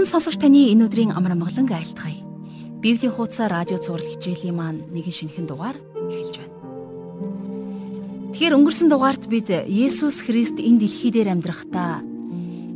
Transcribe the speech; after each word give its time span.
Ирхэм 0.00 0.16
сонсогч 0.16 0.40
таны 0.40 0.72
энэ 0.72 0.88
өдрийн 0.88 1.12
амар 1.12 1.36
амгаланг 1.36 1.76
айлтгая. 1.76 2.16
Библийн 2.80 3.12
хуудас 3.12 3.36
радио 3.52 3.76
цаурал 3.76 4.08
хичээлийн 4.08 4.56
маань 4.56 4.80
нэгэн 4.96 5.12
шинэхэн 5.12 5.44
дугаар 5.44 5.76
эхэлж 6.08 6.40
байна. 6.40 6.56
Тэгэхээр 8.32 8.56
өнгөрсөн 8.56 8.88
дугаарт 8.88 9.28
бид 9.28 9.52
Есүс 9.52 10.24
Христ 10.24 10.56
энэ 10.56 10.88
дэлхий 10.88 11.12
дээр 11.12 11.36
амьдрахдаа 11.36 12.00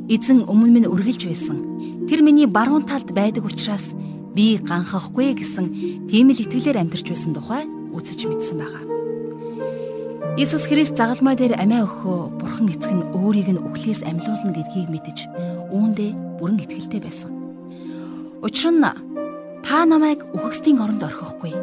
эзэн 0.05 0.45
өмнө 0.45 0.85
минь 0.85 0.93
үргэлж 0.93 1.25
байсан. 1.25 1.59
Тэр 2.05 2.21
миний 2.21 2.45
баруун 2.45 2.85
талд 2.85 3.09
байдаг 3.17 3.49
учраас 3.49 3.97
би 4.37 4.61
ганхахгүй 4.61 5.33
гэсэн 5.33 6.13
тийм 6.13 6.29
л 6.29 6.45
итгэлээр 6.45 6.77
амьдарч 6.77 7.09
байсан 7.09 7.33
тухай 7.33 7.65
үзэж 7.89 8.21
мэдсэн 8.29 8.59
байгаа. 8.61 8.85
Иесус 10.37 10.69
Христ 10.69 11.01
загалмай 11.01 11.41
дээр 11.41 11.57
амиа 11.57 11.89
өгөхөө 11.89 12.37
Бурхан 12.37 12.69
эцэг 12.69 12.93
нь 12.93 13.09
өөрийг 13.17 13.49
нь 13.49 13.65
үхлээс 13.65 14.05
амьлуулна 14.05 14.53
гэдгийг 14.53 14.93
мэдэж 14.93 15.19
үүндээ 15.73 16.34
бүрэн 16.45 16.61
итгэлтэй 16.61 17.01
байсан. 17.01 17.33
Учир 18.45 18.69
нь 18.77 18.85
та 19.65 19.89
намайг 19.89 20.29
үхэгсдийн 20.37 20.77
оронд 20.77 21.01
орхихгүй. 21.01 21.57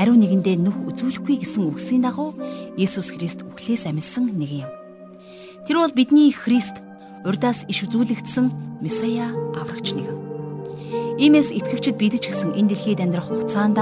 Ариун 0.00 0.24
нэгэндээ 0.24 0.56
нүх 0.56 0.88
үзүүлэхгүй 0.88 1.44
гэсэн 1.44 1.68
үгсийн 1.68 2.00
дагуу 2.00 2.32
Иесус 2.80 3.12
Христ 3.12 3.44
үхлээс 3.44 3.84
амьсан 3.84 4.32
нэг 4.32 4.64
юм. 4.64 4.70
Тэр 5.68 5.84
бол 5.84 5.92
бидний 5.92 6.32
Христ 6.32 6.80
урдаас 7.28 7.68
иш 7.68 7.84
үзүүлэгдсэн 7.84 8.80
Месая 8.80 9.36
аврагч 9.60 9.92
нэгэн. 9.92 10.16
Иймээс 11.20 11.52
итгэгчд 11.52 12.00
бид 12.00 12.16
ч 12.24 12.32
гэсэн 12.32 12.56
энэ 12.56 12.72
дэлхийд 12.72 13.04
амьдрах 13.04 13.28
хугацаанд 13.28 13.76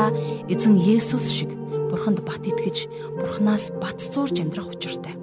эзэн 0.50 0.82
Есүс 0.82 1.30
шиг 1.30 1.54
бурханд 1.94 2.26
бат 2.26 2.42
итгэж 2.42 2.90
бурханаас 3.22 3.70
бат 3.78 4.02
зуурж 4.02 4.42
амьдрах 4.42 4.74
учиртай. 4.74 5.14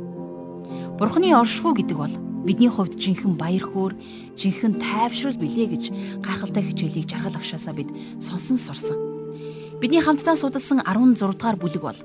Бурханы 0.95 1.35
оршихуй 1.35 1.75
гэдэг 1.83 1.97
бол 1.99 2.15
бидний 2.47 2.71
хувьд 2.71 2.95
жинхэнэ 2.95 3.35
баяр 3.35 3.65
хөөр, 3.67 3.93
жинхэнэ 4.39 4.79
тайвшрал 4.79 5.35
билээ 5.35 5.67
гэж 5.67 5.83
гайхалтай 6.23 6.63
хичээлийг 6.63 7.11
жаргал 7.11 7.35
агшаасаа 7.35 7.75
бид 7.75 7.91
сонсон 8.23 8.55
сурсан. 8.55 8.95
Бидний 9.83 9.99
хамтдаа 9.99 10.39
судалсан 10.39 10.79
16 10.81 11.35
дугаар 11.35 11.59
бүлэг 11.59 11.83
бол 11.83 11.99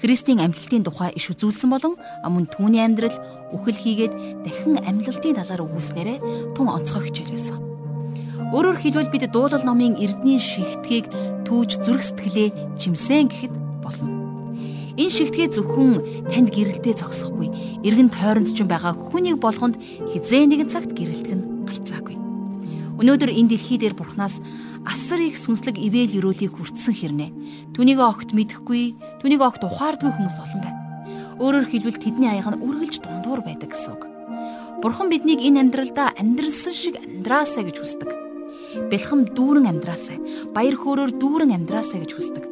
Христийн 0.00 0.40
амьдлтын 0.40 0.86
тухай 0.86 1.12
иш 1.12 1.28
үзүүлсэн 1.34 1.68
болон 1.68 1.98
мөн 2.24 2.48
түүний 2.48 2.80
амьдрал 2.80 3.12
үхэл 3.52 3.76
хийгээд 3.76 4.14
дахин 4.46 4.80
амьдлтын 4.80 5.36
талаар 5.36 5.66
өгүүлснээрээ 5.68 6.54
тун 6.56 6.72
онцгой 6.72 7.04
хичээл 7.10 7.34
байсан. 7.36 7.58
Өөрөөр 8.56 8.78
хэлбэл 8.80 9.12
бид 9.12 9.28
дуулал 9.28 9.60
номын 9.66 10.00
эрдний 10.00 10.40
шигтгийг 10.40 11.04
түүж 11.44 11.84
зүрх 11.84 12.00
сэтгэлээ 12.00 12.80
чимсэн 12.80 13.28
гэхэд 13.28 13.52
болно. 13.84 14.19
Энэ 14.98 15.14
шигтгээ 15.14 15.48
зөвхөн 15.54 16.26
танд 16.30 16.50
гэрэлтэй 16.50 16.94
зогсохгүй. 16.98 17.48
Иргэн 17.86 18.10
тойронд 18.10 18.50
ч 18.50 18.66
байгаа 18.66 18.94
хүнийг 18.94 19.38
болгонд 19.38 19.78
хизээ 20.10 20.50
нэгэн 20.50 20.70
цагт 20.70 20.90
гэрэлтэх 20.96 21.34
нь 21.38 21.46
гарцаагүй. 21.68 22.16
Өнөөдөр 22.98 23.30
энэ 23.30 23.50
дэлхий 23.54 23.78
дээр 23.78 23.94
Бурханаас 23.94 24.42
асар 24.84 25.20
их 25.22 25.38
сүнслэг 25.38 25.78
ивэл 25.78 26.18
өрөөлийг 26.20 26.56
хүртсэн 26.56 26.94
хэрнээ. 26.96 27.30
Түүнийг 27.76 28.00
огт 28.00 28.32
мэдэхгүй, 28.34 28.96
түүнийг 29.22 29.42
огт 29.44 29.62
ухаардгүй 29.64 30.10
хүмүүс 30.10 30.38
олон 30.40 30.60
байна. 30.60 30.80
Өөрөөр 31.40 31.66
хэлбэл 31.68 32.00
тэдний 32.00 32.28
аяга 32.28 32.52
нь 32.56 32.60
үргэлж 32.60 33.00
дундуур 33.00 33.40
байдаг 33.46 33.72
гэсэн 33.72 33.92
үг. 33.96 34.04
Бурхан 34.80 35.08
биднийг 35.12 35.40
энэ 35.40 35.68
амьдралдаа 35.68 36.16
амьдралсан 36.16 36.74
шиг 36.74 36.96
амьдраасаа 37.00 37.64
гэж 37.68 37.76
хүсдэг. 37.80 38.10
Бэлхэм 38.88 39.36
дүүрэн 39.36 39.68
амьдраасаа, 39.68 40.18
баяр 40.56 40.76
хөөрөөр 40.76 41.12
дүүрэн 41.20 41.52
амьдраасаа 41.56 42.00
гэж 42.00 42.12
хүсдэг. 42.16 42.49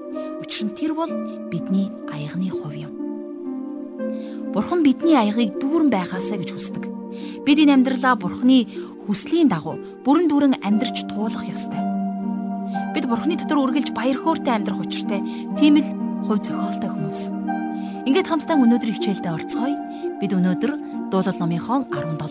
Учир 0.48 0.64
нь 0.64 0.72
тэр 0.72 0.96
бол 0.96 1.12
бидний 1.52 1.92
аягны 2.08 2.48
хувь 2.48 2.80
юм. 2.80 2.88
Бурхан 4.56 4.80
бидний 4.80 5.12
аягыг 5.12 5.60
дүүрэн 5.60 5.92
байгаасаа 5.92 6.40
гэж 6.40 6.56
хүсдэг. 6.56 6.88
Бид 7.44 7.60
энэ 7.60 7.76
амьдралаа 7.76 8.16
Бурханы 8.16 8.64
хүслийн 9.04 9.52
дагуу 9.52 9.76
бүрэн 10.08 10.24
дүүрэн 10.24 10.64
амьдрч 10.64 11.04
туулах 11.04 11.44
ёстой. 11.44 11.84
Бид 12.96 13.04
Бурханы 13.04 13.36
дотор 13.36 13.60
үргэлж 13.60 13.92
баяр 13.92 14.16
хөөртэй 14.16 14.56
амьдрах 14.56 14.80
учиртай 14.80 15.20
тийм 15.60 15.84
л 15.84 15.88
хувь 16.24 16.40
зохиолтой 16.40 16.96
хүмүүс. 16.96 17.28
Ингээд 18.08 18.28
хамтдаа 18.32 18.56
өнөөдөр 18.56 18.88
хичээлдээ 18.96 19.36
орцгоё. 19.36 19.76
Бид 20.16 20.32
өнөөдөр 20.32 21.12
дуулал 21.12 21.38
номынхон 21.44 21.92
17, 21.92 22.24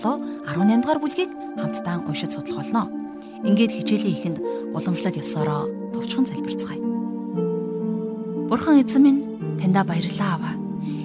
18 0.57 0.81
дугаар 0.81 0.97
бүлгийг 1.05 1.29
хамтдаа 1.53 2.01
уншиж 2.01 2.33
судлах 2.33 2.65
болно. 2.65 2.89
Ингээд 3.45 3.77
хичээлийн 3.77 4.17
ихэнд 4.17 4.37
уламжлал 4.73 5.21
ёсороо 5.21 5.69
товчхон 5.93 6.25
залбирцгаая. 6.25 6.86
Бурхан 8.47 8.79
эзэн 8.79 9.03
минь 9.03 9.21
таньда 9.59 9.83
баярлалаа 9.83 10.39
аваа. 10.39 10.55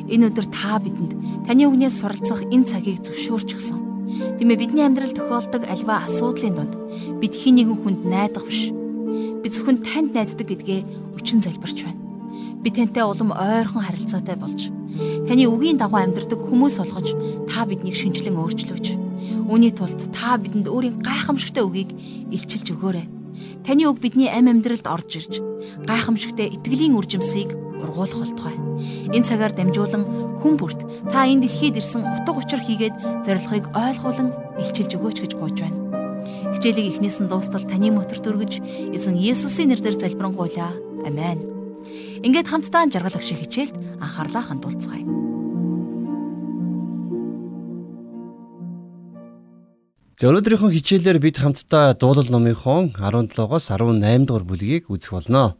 Энэ 0.07 0.31
өдөр 0.31 0.47
та 0.47 0.79
бидэнд 0.79 1.13
таны 1.43 1.67
үгнээс 1.67 1.99
суралцах 1.99 2.47
энэ 2.55 2.71
цагийг 2.71 3.03
зөвшөөрч 3.03 3.51
өгсөн. 3.59 3.81
Тиймээ 4.39 4.63
бидний 4.63 4.87
амьдрал 4.87 5.11
тохиолдог 5.11 5.67
альва 5.67 6.07
асуудлын 6.07 6.55
дунд 6.55 6.75
бид 7.19 7.35
хин 7.35 7.59
нэгэн 7.59 7.83
хүнд 7.83 8.07
найдах 8.07 8.47
биш. 8.47 8.71
Би 9.43 9.47
зөвхөн 9.51 9.83
танд 9.83 10.15
найддаг 10.15 10.47
гэдгээ 10.47 11.19
өчн 11.19 11.43
залбирч 11.43 11.83
байна. 11.83 11.99
Би 12.63 12.71
тантай 12.71 13.03
улам 13.03 13.35
ойрхон 13.35 13.83
харилцаатай 13.91 14.39
болж 14.39 14.71
таны 15.27 15.43
үгийн 15.51 15.83
дагуу 15.83 15.99
амьдрдаг 15.99 16.39
хүмүүс 16.47 16.79
болгож 16.79 17.11
та 17.51 17.67
биднийг 17.67 17.99
шинчлэн 17.99 18.39
өөрчлөөч. 18.39 18.87
Үүний 19.51 19.75
тулд 19.75 19.99
та 20.15 20.39
бидэнд 20.39 20.71
өөрийн 20.71 21.03
гайхамшигтай 21.03 21.67
үгийг 21.67 21.91
илчилж 22.31 22.71
өгөөрэй. 22.71 23.22
Таны 23.63 23.87
үг 23.87 24.03
бидний 24.03 24.27
амь 24.27 24.51
амьдралд 24.51 24.87
орж 24.91 25.11
ирж 25.23 25.35
гайхамшигтай 25.87 26.51
итгэлийн 26.51 26.99
үржимсийг 26.99 27.55
ургуулах 27.79 28.19
болтугай. 28.19 28.57
Энэ 29.15 29.23
цагаар 29.23 29.55
дамжуулан 29.55 30.03
хүн 30.43 30.55
бүрт 30.59 30.83
та 31.15 31.31
энэ 31.31 31.47
дэлхийд 31.47 31.79
ирсэн 31.79 32.03
утга 32.03 32.43
учир 32.43 32.59
хийгээд 32.59 33.23
зорилгыг 33.23 33.71
ойлгуулан 33.71 34.35
илчилж 34.59 34.99
өгөөч 34.99 35.19
гэж 35.23 35.33
гуйж 35.39 35.57
байна. 35.63 35.79
Хичээлийг 36.59 36.99
эхнээс 36.99 37.23
нь 37.23 37.31
дуустал 37.31 37.63
таны 37.63 37.95
мотор 37.95 38.19
дүргэж 38.19 38.59
эзэн 38.99 39.15
Есүсийн 39.15 39.71
нэрээр 39.71 39.95
залбирanгуйлаа. 39.95 40.75
Амен. 41.07 41.39
Ингээд 42.27 42.51
хамтдаа 42.51 42.91
жаргал 42.91 43.15
агшиг 43.15 43.39
хичээлд 43.39 43.79
анхаарлаа 44.03 44.43
хандуулцгаая. 44.43 45.22
За 50.23 50.31
өнөөдрийнхөө 50.31 50.71
хичээлээр 50.71 51.19
бид 51.19 51.43
хамтдаа 51.43 51.99
дуулал 51.99 52.31
номынхон 52.31 52.95
17-оос 52.95 53.75
18 53.75 54.23
дугаар 54.23 54.47
бүлгийг 54.47 54.87
үзэх 54.87 55.19
болно. 55.19 55.59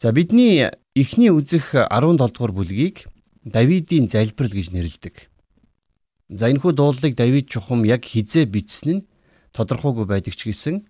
За 0.00 0.08
бидний 0.08 0.72
эхний 0.96 1.28
үзэх 1.28 1.76
17 1.76 2.16
дугаар 2.32 2.52
бүлгийг 2.56 3.04
Давидын 3.44 4.08
залбирал 4.08 4.56
гэж 4.56 4.72
нэрлэдэг. 4.72 5.28
За 6.32 6.48
энэхүү 6.48 6.72
дуулалыг 6.72 7.12
Давид 7.12 7.52
чухам 7.52 7.84
яг 7.84 8.08
хизээ 8.08 8.48
бичсэн 8.48 9.04
нь 9.04 9.06
тодорхойгүй 9.52 10.08
байдаг 10.08 10.32
ч 10.32 10.48
гэсэн 10.48 10.88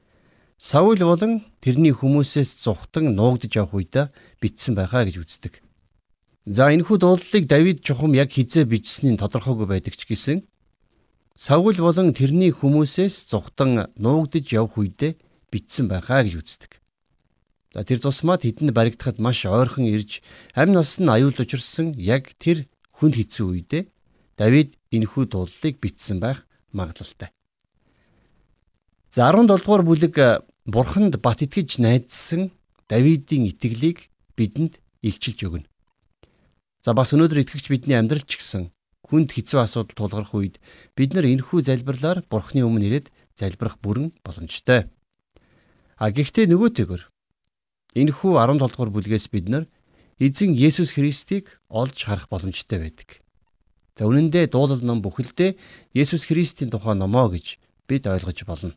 Саул 0.55 1.03
болон 1.03 1.43
тэрний 1.59 1.91
хүмүүсээс 1.91 2.63
зүхтан 2.63 3.11
нуугдж 3.19 3.59
явах 3.59 3.75
үед 3.75 4.15
бичсэн 4.39 4.79
байхаа 4.79 5.03
гэж 5.03 5.19
үздэг. 5.19 5.67
За 6.47 6.71
энэхүү 6.71 6.95
дуулалыг 7.03 7.51
Давид 7.51 7.83
чухам 7.83 8.15
яг 8.15 8.31
хизээ 8.31 8.71
бичсэний 8.71 9.19
тодорхойгүй 9.19 9.67
байдаг 9.67 9.99
ч 9.99 10.07
гэсэн 10.07 10.47
Саул 11.37 11.77
болон 11.81 12.13
тэрний 12.13 12.53
хүмүүсээс 12.53 13.33
зүхтан 13.33 13.89
нуугдж 13.97 14.53
явх 14.53 14.77
үедээ 14.77 15.17
битсэн 15.49 15.89
байхаа 15.89 16.25
гэж 16.29 16.35
үздэг. 16.37 16.73
За 17.73 17.85
тэр 17.89 18.05
тусмаад 18.05 18.45
хэдэнд 18.45 18.77
баригдахад 18.77 19.17
маш 19.17 19.49
ойрхон 19.49 19.89
ирж 19.89 20.21
амь 20.53 20.77
нас 20.77 21.01
нь 21.01 21.09
аюул 21.09 21.33
учирсан 21.33 21.97
яг 21.97 22.37
тэр 22.37 22.69
хүнд 23.01 23.17
хэцүү 23.17 23.47
үедээ 23.49 23.83
Давид 24.37 24.77
энэхүү 24.93 25.25
дуулалыг 25.33 25.81
битсэн 25.81 26.21
байх 26.21 26.45
магадлалтай. 26.77 27.33
За 29.09 29.33
17 29.33 29.49
дугаар 29.49 29.85
бүлэг 29.89 30.17
Бурханд 30.69 31.17
бат 31.21 31.41
итгэж 31.41 31.81
найдсан 31.81 32.53
Давидын 32.89 33.49
итгэлийг 33.49 34.13
бидэнд 34.37 34.81
илчилж 35.01 35.41
өгнө. 35.49 35.69
За 36.85 36.93
бас 36.93 37.17
өнөөдөр 37.17 37.41
итгэгч 37.41 37.73
бидний 37.73 37.97
амьдрал 37.97 38.25
ч 38.25 38.37
гэсэн 38.37 38.69
хүнд 39.13 39.37
хэцүү 39.37 39.61
асуудал 39.61 40.09
тулгарх 40.09 40.33
үед 40.33 40.57
бид 40.97 41.13
нар 41.13 41.29
энэхүү 41.29 41.69
залбирлаар 41.69 42.25
Бурхны 42.33 42.65
өмнө 42.65 42.89
ирээд 42.89 43.13
залбирах 43.37 43.77
бүрэн 43.85 44.09
боломжтой. 44.25 44.89
А 46.01 46.09
гэхдээ 46.09 46.49
нөгөөтэйгөр 46.49 47.03
энэхүү 47.93 48.33
17 48.41 48.57
дугаар 48.57 48.89
бүлгээс 48.89 49.29
бид 49.29 49.53
нар 49.53 49.65
эзэн 50.17 50.57
Есүс 50.57 50.97
Христийг 50.97 51.61
олж 51.69 52.09
харах 52.09 52.33
боломжтой 52.33 52.81
байдаг. 52.81 53.21
За 54.01 54.09
үнэн 54.09 54.33
дээр 54.33 54.49
дуулал 54.49 54.81
ном 54.81 55.05
бүхэлдээ 55.05 55.61
Есүс 55.93 56.25
Христийн 56.25 56.73
тухай 56.73 56.97
номоо 56.97 57.29
гэж 57.29 57.61
бид 57.85 58.09
ойлгож 58.09 58.49
болно. 58.49 58.73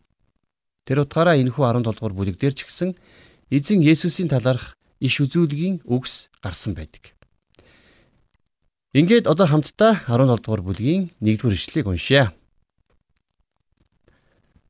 Тэр 0.84 1.08
утгаараа 1.08 1.40
энэхүү 1.40 1.64
17 1.64 1.96
дугаар 1.96 2.12
бүлэг 2.12 2.36
дээр 2.36 2.60
ч 2.60 2.68
гэсэн 2.68 2.92
эзэн 3.56 3.80
Есүсийн 3.80 4.28
талаарх 4.28 4.76
иш 5.00 5.16
үзүүлгийн 5.24 5.88
үгс 5.88 6.28
гарсан 6.44 6.76
байдаг. 6.76 7.15
Ингээд 8.96 9.28
одоо 9.28 9.44
хамтдаа 9.44 10.08
17 10.08 10.40
дугаар 10.40 10.64
бүлгийн 10.64 11.12
1-р 11.20 11.52
ишлэгийг 11.52 11.92
уншъя. 11.92 12.32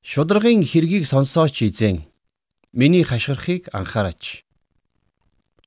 Шударгын 0.02 0.66
хэргийг 0.66 1.06
сонсооч 1.06 1.62
эзэн. 1.62 2.10
Миний 2.74 3.06
хашгирахыг 3.06 3.70
анхаараач. 3.70 4.42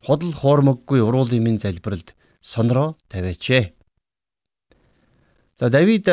Худал 0.03 0.35
хуурмаггүй 0.35 0.99
уруулын 1.07 1.39
минь 1.39 1.63
залбиралд 1.63 2.19
сонроо 2.43 2.99
тавиач. 3.07 3.71
За 5.55 5.71
Давид 5.71 6.11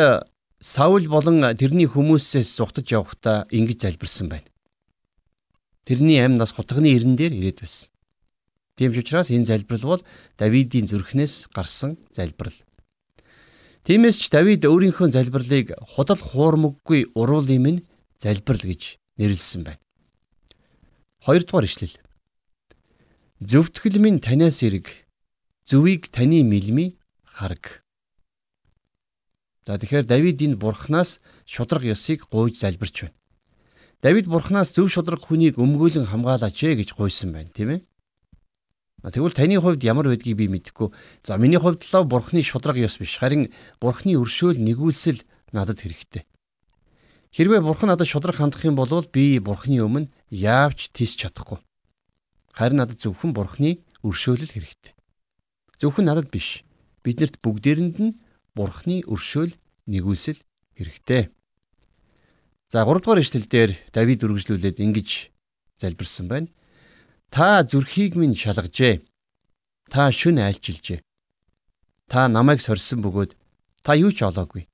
Саул 0.62 1.10
болон 1.10 1.42
тэрний 1.58 1.90
хүмүүсээс 1.90 2.62
зугтаж 2.62 2.86
явахдаа 2.94 3.50
ингэж 3.50 3.90
залбирсан 3.90 4.30
байна. 4.30 4.50
Тэрний 5.82 6.22
амь 6.22 6.38
нас 6.38 6.54
хутганы 6.54 6.94
ирэн 6.94 7.18
дээр 7.18 7.34
ирээд 7.34 7.66
байсан. 7.66 7.95
Тийм 8.76 8.92
ч 8.92 9.00
учраас 9.00 9.32
энэ 9.32 9.48
залбирал 9.48 9.86
бол 9.88 10.02
Давидын 10.38 10.88
зүрхнээс 10.88 11.48
гарсан 11.56 11.96
залбирал. 12.12 12.60
Тиймээс 13.88 14.18
ч 14.20 14.28
Давид 14.28 14.68
өөрийнхөө 14.68 15.16
залбирлыг 15.16 15.80
худал 15.96 16.20
хуурмаггүй 16.20 17.16
уруулын 17.16 17.62
минь 17.64 17.82
залбирал 18.20 18.68
гэж 18.68 19.00
нэрлсэн 19.16 19.64
байна. 19.64 19.82
Хоёрдугаар 21.24 21.70
ишлэл. 21.70 21.96
Зөвтгөл 23.40 24.02
минь 24.04 24.20
танаас 24.20 24.60
ирэг. 24.60 24.92
Зүвийг 25.64 26.12
таны 26.12 26.44
мэлми 26.44 27.00
хараг. 27.24 27.86
За 29.66 29.80
тэгэхээр 29.80 30.06
Давид 30.06 30.44
энэ 30.44 30.60
бурхнаас 30.60 31.24
шудраг 31.48 31.88
ёсыг 31.88 32.28
гуйж 32.28 32.60
залбирч 32.60 33.08
байна. 33.08 33.18
Давид 34.04 34.28
бурхнаас 34.28 34.76
зөв 34.76 34.92
шудраг 34.92 35.24
хүнийг 35.24 35.58
өмгөөлөн 35.58 36.12
хамгаалаач 36.12 36.58
ээ 36.62 36.86
гэж 36.86 36.94
гуйсан 36.94 37.34
байна, 37.34 37.50
тийм 37.50 37.70
ээ? 37.74 37.82
Тэгвэл 39.04 39.36
таны 39.36 39.60
хувьд 39.60 39.84
ямар 39.84 40.08
байдгийг 40.08 40.38
би 40.38 40.48
мэдэхгүй. 40.48 40.94
За 41.24 41.38
миний 41.38 41.60
хувьд 41.60 41.84
л 41.84 42.06
бурхны 42.06 42.42
шудраг 42.42 42.78
ёс 42.78 42.98
биш. 42.98 43.18
Харин 43.18 43.52
бурхны 43.82 44.16
өршөөл 44.16 44.58
нэгүүлсэл 44.62 45.22
надад 45.52 45.84
хэрэгтэй. 45.84 46.24
Хэрвээ 47.36 47.62
бурхан 47.62 47.92
надад 47.92 48.08
шудраг 48.08 48.40
хандах 48.40 48.64
юм 48.64 48.80
бол 48.80 48.90
би 49.12 49.40
бурхны 49.44 49.84
өмнө 49.84 50.10
яавч 50.32 50.90
тийс 50.96 51.20
чадахгүй. 51.20 51.60
Харин 52.56 52.80
надад 52.80 53.04
зөвхөн 53.04 53.36
бурхны 53.36 53.84
өршөөлөл 54.02 54.56
хэрэгтэй. 54.56 54.96
Зөвхөн 55.78 56.08
надад 56.08 56.32
биш. 56.32 56.64
Биднэрт 57.04 57.44
бүгдээрэнд 57.44 57.98
нь 58.00 58.18
бурхны 58.56 59.04
өршөөл 59.04 59.54
нэгүүлсэл 59.92 60.40
хэрэгтэй. 60.80 61.30
За 62.72 62.88
3 62.88 63.04
дугаар 63.04 63.20
ишлэл 63.20 63.46
дээр 63.46 63.72
Давид 63.92 64.24
үргэлжлүүлээд 64.24 64.80
ингэж 64.80 65.30
залбирсан 65.78 66.28
байна. 66.32 66.48
Та 67.30 67.64
зүрхийг 67.64 68.16
минь 68.16 68.36
шалгажээ. 68.36 69.02
Та 69.90 70.12
шүн 70.12 70.42
айлчилжээ. 70.42 71.00
Та 72.10 72.28
намайг 72.28 72.62
сорьсон 72.62 73.02
бөгөөд 73.02 73.32
та 73.86 73.94
юу 73.96 74.12
ч 74.12 74.26
олоогүй. 74.26 74.68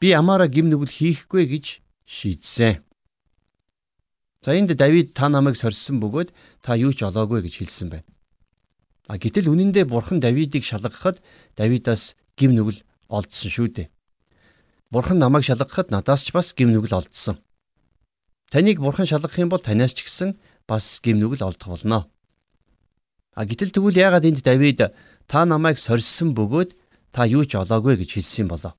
Би 0.00 0.12
амаараа 0.12 0.48
гим 0.48 0.68
нүгэл 0.68 0.92
хийхгүй 0.92 1.44
гэж 1.48 1.80
шийдсэн. 2.04 2.84
За 4.44 4.52
энд 4.52 4.76
Давид 4.76 5.14
та 5.16 5.28
намайг 5.28 5.56
сорьсон 5.56 6.00
бөгөөд 6.00 6.32
та 6.60 6.76
юу 6.76 6.92
ч 6.92 7.04
олоогүй 7.04 7.40
гэж 7.44 7.64
хэлсэн 7.64 7.88
байна. 7.88 8.08
А 9.08 9.16
гэтэл 9.16 9.48
үнэндээ 9.48 9.84
бурхан 9.88 10.20
Давидыг 10.20 10.64
шалгахад 10.64 11.20
Давидаас 11.56 12.16
гим 12.36 12.52
нүгэл 12.52 12.84
олдсон 13.08 13.50
шүү 13.52 13.68
дээ. 13.72 13.88
Бурхан 14.92 15.18
намайг 15.20 15.44
шалгахад 15.44 15.88
надаас 15.88 16.24
ч 16.24 16.32
бас 16.32 16.52
гим 16.52 16.72
нүгэл 16.72 17.04
олдсон. 17.04 17.40
Таныг 18.52 18.80
бурхан 18.80 19.08
шалгах 19.08 19.36
юм 19.40 19.48
бол 19.48 19.60
танаас 19.60 19.92
ч 19.96 20.04
гэсэн 20.04 20.36
бас 20.68 21.00
гимнүгэл 21.04 21.44
олдох 21.44 21.68
болно. 21.68 22.08
А 23.34 23.44
гэтэл 23.44 23.74
тэгвэл 23.74 23.98
яагаад 23.98 24.24
энд 24.24 24.40
Давид 24.42 24.80
та 25.26 25.44
намайг 25.44 25.78
сорьсон 25.78 26.34
бөгөөд 26.34 26.74
та 27.12 27.26
юу 27.26 27.44
ч 27.44 27.58
олоогүй 27.58 27.98
гэж 27.98 28.18
хэлсэн 28.18 28.48
болоо. 28.48 28.74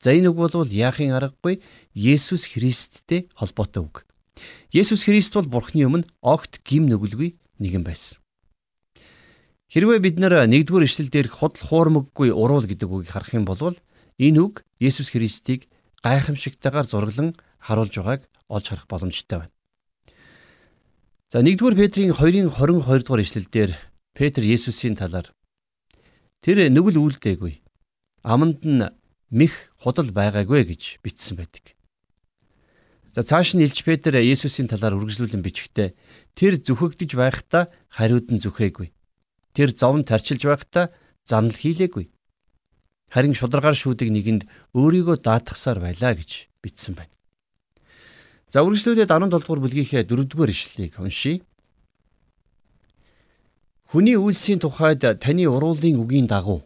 За 0.00 0.12
энэ 0.12 0.28
үг 0.30 0.36
бол 0.36 0.68
яахын 0.68 1.16
аргагүй 1.16 1.64
Есүс 1.96 2.52
Христтэй 2.52 3.32
холбоотой 3.32 3.82
үг. 3.82 4.04
Есүс 4.70 5.08
Христ 5.08 5.32
бол 5.32 5.48
Бурхны 5.48 5.88
өмнө 5.88 6.08
огт 6.20 6.60
гим 6.60 6.84
нүгэлгүй 6.92 7.40
нэгэн 7.58 7.80
байсан. 7.80 8.20
Хэрвээ 9.72 9.98
бид 10.04 10.16
нэр 10.20 10.44
нэгдүгээр 10.46 10.86
ишлэл 10.86 11.10
дээр 11.10 11.28
худал 11.32 11.64
хуурмаггүй 11.64 12.28
уруул 12.30 12.68
гэдэг 12.68 12.86
үгийг 12.86 13.10
харах 13.10 13.32
юм 13.32 13.48
бол 13.48 13.74
энэ 14.20 14.38
үг 14.44 14.68
Есүс 14.78 15.10
Христийг 15.10 15.72
гайхамшигтайгаар 16.04 16.86
зураглан 16.86 17.32
харуулж 17.64 17.96
байгааг 17.96 18.22
олж 18.52 18.66
харах 18.68 18.86
боломжтой 18.86 19.48
байна. 19.48 19.55
За 21.28 21.42
1-р 21.42 21.74
Петрийн 21.74 22.14
2-ын 22.14 22.54
22 22.54 23.02
дугаар 23.02 23.18
ишлэлдэр 23.18 23.74
Петр 24.14 24.46
Есүсийн 24.46 24.94
талаар 24.94 25.34
тэр 26.38 26.70
нүгэл 26.70 27.02
үлдээгүй. 27.02 27.66
Аманд 28.22 28.62
нь 28.62 28.86
мэх 29.34 29.74
худал 29.74 30.14
байгаагүй 30.14 30.62
гэж 30.70 31.02
бичсэн 31.02 31.34
байдаг. 31.34 31.74
За 33.10 33.26
цааш 33.26 33.58
нь 33.58 33.66
Илж 33.66 33.82
Петр 33.82 34.14
Есүсийн 34.22 34.70
талаар 34.70 34.94
үргэлжлүүлэн 34.94 35.42
бичгтээ 35.42 35.98
тэр 36.38 36.62
зүхэгдэж 36.62 37.18
байхдаа 37.18 37.74
хариуд 37.90 38.30
нь 38.30 38.38
зүхээгүй. 38.38 38.94
Тэр 39.50 39.74
зовн 39.74 40.06
тарчилж 40.06 40.46
байхдаа 40.46 40.94
занал 41.26 41.58
хийлээгүй. 41.58 42.06
Харин 43.10 43.34
шударгаар 43.34 43.74
шүүдэг 43.74 44.14
нэгэнд 44.14 44.42
өөрийгөө 44.78 45.26
даатгасаар 45.26 45.82
байлаа 45.82 46.14
гэж 46.14 46.54
бичсэн 46.62 46.94
байна. 46.94 47.15
За 48.46 48.62
үргэлжлүүлээд 48.62 49.10
17 49.10 49.42
дугаар 49.42 49.58
бүлгийнхээ 49.58 50.06
4 50.06 50.30
дугаар 50.30 50.54
ишлэлийг 50.54 51.02
уншийе. 51.02 51.42
Хүний 53.90 54.14
үйлсийн 54.14 54.62
тухайд 54.62 55.02
таны 55.02 55.50
уруулын 55.50 55.98
үгийн 55.98 56.30
дагуу 56.30 56.62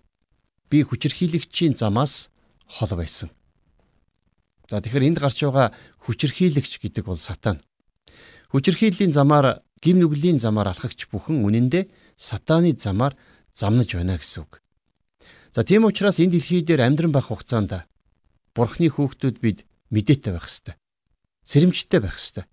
би 0.69 0.85
хүчирхийлэгчийн 0.85 1.81
замаас 1.81 2.29
хол 2.69 2.93
байсан. 3.01 3.33
За 4.69 4.85
тэгэхээр 4.85 5.09
энд 5.09 5.19
гарч 5.25 5.41
байгаа 5.41 5.73
хүчирхийлэгч 6.05 6.85
гэдэг 6.85 7.05
бол 7.09 7.17
сатан. 7.17 7.65
Хүчирхийллийн 8.53 9.17
замаар 9.17 9.65
гим 9.81 10.05
нүглийн 10.05 10.37
замаар 10.37 10.77
алхагч 10.77 11.09
бүхэн 11.09 11.41
үнэндээ 11.49 11.89
сатааны 12.21 12.77
замаар 12.77 13.17
замнаж 13.57 13.97
байна 13.97 14.21
гэсэн 14.21 14.45
үг. 14.45 14.61
За 15.57 15.65
тийм 15.65 15.89
учраас 15.89 16.21
энэ 16.21 16.37
дэлхий 16.37 16.61
дээр 16.61 16.85
амьдран 16.85 17.13
байх 17.13 17.33
хугацаанд 17.33 17.89
Бурхны 18.53 18.93
хүүхдүүд 18.93 19.37
бид 19.41 19.65
мэдээтэй 19.89 20.37
байх 20.37 20.45
ёстой 20.45 20.80
сэрэмжтэй 21.51 21.99
байх 21.99 22.23
ёстой. 22.23 22.47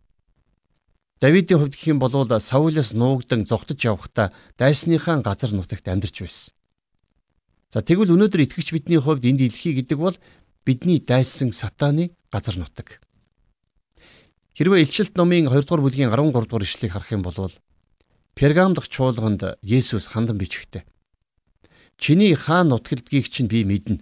Давидын 1.22 1.62
хувьд 1.62 1.74
гэх 1.78 1.94
юм 1.94 2.00
бол 2.02 2.14
Саулаас 2.14 2.98
нуугдан 2.98 3.46
зогтож 3.46 3.78
явхдаа 3.86 4.34
дайсныхаа 4.58 5.22
газар 5.22 5.54
нутагт 5.54 5.86
амьдарч 5.86 6.26
байсан. 6.26 6.54
За 7.74 7.86
тэгвэл 7.86 8.14
өнөөдөр 8.18 8.42
итгэгч 8.46 8.74
бидний 8.74 8.98
хувьд 8.98 9.26
энэ 9.26 9.50
дэлхий 9.50 9.78
гэдэг 9.78 9.98
бол 10.02 10.18
бидний 10.66 10.98
дайсан 10.98 11.54
сатааны 11.54 12.14
газар 12.34 12.58
нутаг. 12.58 13.02
Хэрвээ 14.58 14.82
Илчилт 14.82 15.14
номын 15.14 15.46
2 15.46 15.62
дугаар 15.62 15.82
бүлгийн 15.86 16.10
13 16.10 16.50
дугаар 16.50 16.66
ишлэгийг 16.66 16.94
харах 16.94 17.14
юм 17.14 17.22
бол 17.22 17.54
Пергам 18.34 18.74
дахь 18.74 18.90
чуулганд 18.90 19.62
Есүс 19.62 20.10
хандан 20.14 20.38
бичгтээ. 20.38 20.86
Чиний 21.98 22.34
хаан 22.34 22.70
нутгалдгийг 22.70 23.30
чинь 23.30 23.50
би 23.50 23.66
мэднэ. 23.66 24.02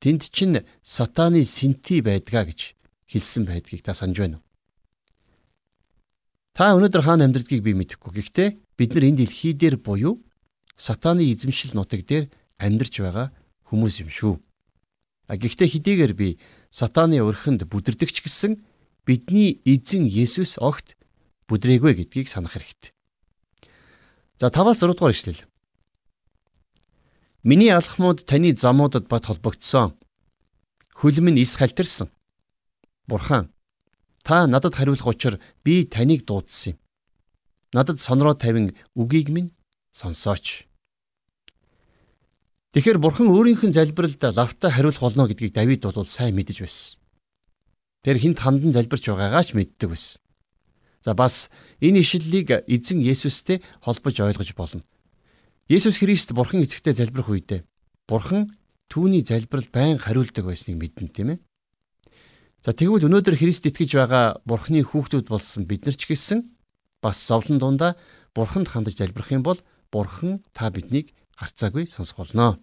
Тэнд 0.00 0.28
чинь 0.28 0.64
сатааны 0.84 1.44
синти 1.44 2.04
байдгаа 2.04 2.44
гэж 2.48 2.76
хэлсэн 3.14 3.46
байдгийг 3.46 3.86
та 3.86 3.94
санаж 3.94 4.18
байна 4.18 4.36
уу? 4.42 4.44
Та 6.54 6.74
өнөөдөр 6.74 7.02
хаана 7.02 7.26
амьдрдгийг 7.30 7.62
би 7.62 7.74
мэдэхгүй. 7.74 8.10
Гэхдээ 8.14 8.48
бид 8.78 8.90
нар 8.94 9.04
энэ 9.10 9.26
дэлхий 9.26 9.54
дээр 9.54 9.78
буюу 9.78 10.22
сатааны 10.74 11.26
эзэмшил 11.30 11.74
нутаг 11.74 12.06
дээр 12.06 12.30
амьдарч 12.58 12.98
байгаа 13.02 13.34
хүмүүс 13.70 14.02
юм 14.02 14.10
шүү. 14.10 14.34
А 15.30 15.34
гэхдээ 15.34 15.68
хэдийгээр 15.70 16.14
би 16.14 16.38
сатааны 16.70 17.18
өрхөнд 17.22 17.66
бүдэрдэгч 17.66 18.22
гисэн 18.22 18.62
бидний 19.06 19.62
эзэн 19.66 20.06
Есүс 20.06 20.58
огт 20.62 20.94
бүдрээгүй 21.50 21.98
гэдгийг 21.98 22.30
санах 22.30 22.54
хэрэгтэй. 22.54 22.94
За 24.38 24.50
5-аас 24.50 24.82
6 24.82 24.94
дугаар 24.94 25.14
ишлэл. 25.14 25.42
Миний 27.42 27.70
алхмууд 27.70 28.24
таны 28.24 28.54
замуудад 28.56 29.08
бат 29.08 29.26
холбогдсон. 29.26 29.98
Хөлм 30.96 31.34
нь 31.34 31.42
ис 31.42 31.58
халтарсан. 31.58 32.08
Бурхан 33.06 33.50
та 34.22 34.46
надад 34.46 34.74
хариулах 34.74 35.06
учир 35.06 35.40
би 35.64 35.84
таныг 35.84 36.24
дуудсан 36.24 36.72
юм. 36.72 36.78
Надад 37.72 38.00
сонроо 38.00 38.34
тавин 38.34 38.72
үгийг 38.94 39.28
минь 39.28 39.52
сонсооч. 39.92 40.66
Тэгэхэр 42.72 42.98
бурхан 42.98 43.28
өөрийнх 43.30 43.62
нь 43.68 43.76
залбиралд 43.76 44.22
лавтаа 44.34 44.70
хариулах 44.70 45.00
болно 45.00 45.28
гэдгийг 45.28 45.52
Давид 45.54 45.86
бол 45.86 46.06
сайн 46.06 46.34
мэдэж 46.34 46.58
байсан. 46.64 46.98
Тэр 48.02 48.18
хинт 48.18 48.42
хандан 48.42 48.72
залбирч 48.72 49.06
байгаагаа 49.06 49.44
ч 49.46 49.54
мэддэг 49.54 49.88
байсан. 49.94 50.18
За 51.04 51.14
бас 51.14 51.50
энэ 51.78 52.00
ишлэлийг 52.02 52.66
эзэн 52.66 52.98
Есүстэй 52.98 53.62
холбож 53.84 54.18
ойлгож 54.18 54.56
болно. 54.56 54.82
Есүс 55.68 56.00
Христ 56.00 56.32
бурхан 56.32 56.64
эцэгтэй 56.64 56.96
залбирх 56.96 57.28
үедээ 57.28 57.62
бурхан 58.08 58.50
түүний 58.90 59.22
залбирал 59.22 59.68
байн 59.70 59.96
хариулдаг 60.02 60.44
байсныг 60.44 60.76
мэднэ 60.80 61.08
тийм 61.14 61.28
ээ. 61.36 61.38
За 62.64 62.72
тэгвэл 62.72 63.12
өнөөдөр 63.12 63.36
Христ 63.36 63.68
итгэж 63.68 63.92
байгаа 63.92 64.40
Бурхны 64.48 64.80
хүүхдүүд 64.80 65.28
болсон 65.28 65.68
бид 65.68 65.84
нар 65.84 66.00
ч 66.00 66.08
гэсэн 66.08 66.48
бас 67.04 67.20
зовлон 67.20 67.60
дундаа 67.60 68.00
Бурханд 68.32 68.72
хандаж 68.72 68.96
залбирх 68.96 69.36
юм 69.36 69.44
бол 69.44 69.60
Бурхан 69.92 70.40
та 70.56 70.72
биднийг 70.72 71.12
гарцаагүй 71.36 71.92
сонсох 71.92 72.24
болно. 72.24 72.56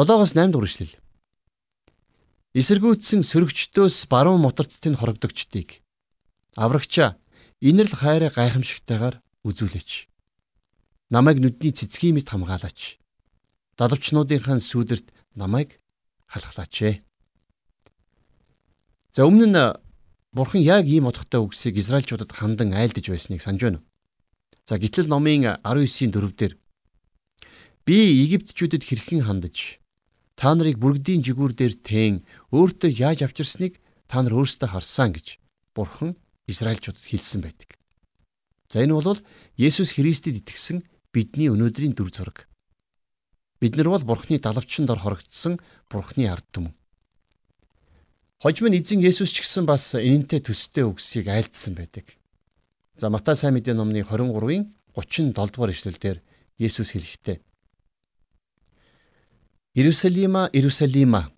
7-оос 0.00 0.32
8 0.32 0.48
дугаар 0.48 0.64
ишлэл. 0.64 0.96
Эсэргүүцсэн 2.56 3.20
сөрөгчдөөс 3.20 4.08
баруун 4.08 4.40
мотортт 4.40 4.80
нь 4.80 4.96
хорогдогчдыг 4.96 5.84
аврагчаа 6.56 7.20
инэрл 7.60 7.92
хайраа 7.92 8.32
гайхамшигтайгаар 8.32 9.20
үзүүлээч. 9.44 10.08
Намайг 11.12 11.36
нүдний 11.36 11.76
цэцгийн 11.76 12.16
мэт 12.16 12.32
хамгаалаач. 12.32 12.96
Далавчнуудынхаа 13.76 14.56
сүудэрт 14.56 15.12
намайг 15.36 15.84
халахлаач. 16.32 17.03
За 19.14 19.22
өмнө 19.30 19.46
нь 19.46 19.62
Бурхан 20.34 20.58
яг 20.58 20.90
ийм 20.90 21.06
утгатай 21.06 21.38
үгсийг 21.38 21.78
Израильчуудад 21.78 22.34
хандан 22.34 22.74
айлдаж 22.74 23.06
байсныг 23.06 23.38
санаж 23.38 23.62
байна 23.62 23.78
уу? 23.78 23.86
За 24.66 24.74
гитлэл 24.74 25.06
номын 25.06 25.62
19-ийн 25.62 26.10
4 26.10 26.34
дээр 26.34 26.58
би 27.86 27.94
Египтчүүдэд 28.26 28.82
хэрхэн 28.82 29.22
хандаж 29.22 29.78
та 30.34 30.50
нарыг 30.58 30.82
бүргэдийн 30.82 31.22
жигүүр 31.22 31.54
дээр 31.54 31.78
teen 31.78 32.26
өөртөө 32.50 32.90
яаж 32.90 33.22
авчирсныг 33.22 33.78
та 34.10 34.18
нар 34.26 34.34
өөрсдөө 34.34 34.74
харсан 34.74 35.14
гэж 35.14 35.38
Бурхан 35.78 36.18
Израильчуудад 36.50 37.06
хэлсэн 37.06 37.46
байдаг. 37.46 37.78
За 38.66 38.82
энэ 38.82 38.98
бол 38.98 39.22
Есүс 39.54 39.94
Христэд 39.94 40.42
итгэсэн 40.42 40.82
бидний 41.14 41.54
өнөөдрийн 41.54 41.94
дүр 41.94 42.10
зураг. 42.10 42.50
Бид 43.62 43.78
нар 43.78 43.94
бол 43.94 44.02
Бурханы 44.02 44.42
далавчсан 44.42 44.90
дор 44.90 44.98
хорогдсон 44.98 45.62
Бурханы 45.86 46.26
ард 46.26 46.50
түмэн. 46.50 46.74
Хожим 48.44 48.68
нь 48.68 48.76
эзэн 48.76 49.00
Есүс 49.00 49.32
ч 49.32 49.40
гэсэн 49.40 49.64
бас 49.64 49.96
энэнтэй 49.96 50.44
төстэй 50.44 50.84
үгсийг 50.84 51.32
айлдсан 51.32 51.80
байдаг. 51.80 52.12
За 52.92 53.08
Матай 53.08 53.40
сайн 53.40 53.56
мэдээ 53.56 53.72
номны 53.72 54.04
23-ын 54.04 54.68
37 54.92 55.32
дугаар 55.32 55.72
ишлэлдэр 55.72 56.20
Есүс 56.60 56.92
хэлэхдээ 56.92 57.40
Иерусалима 59.80 60.52
Иерусалима 60.52 61.32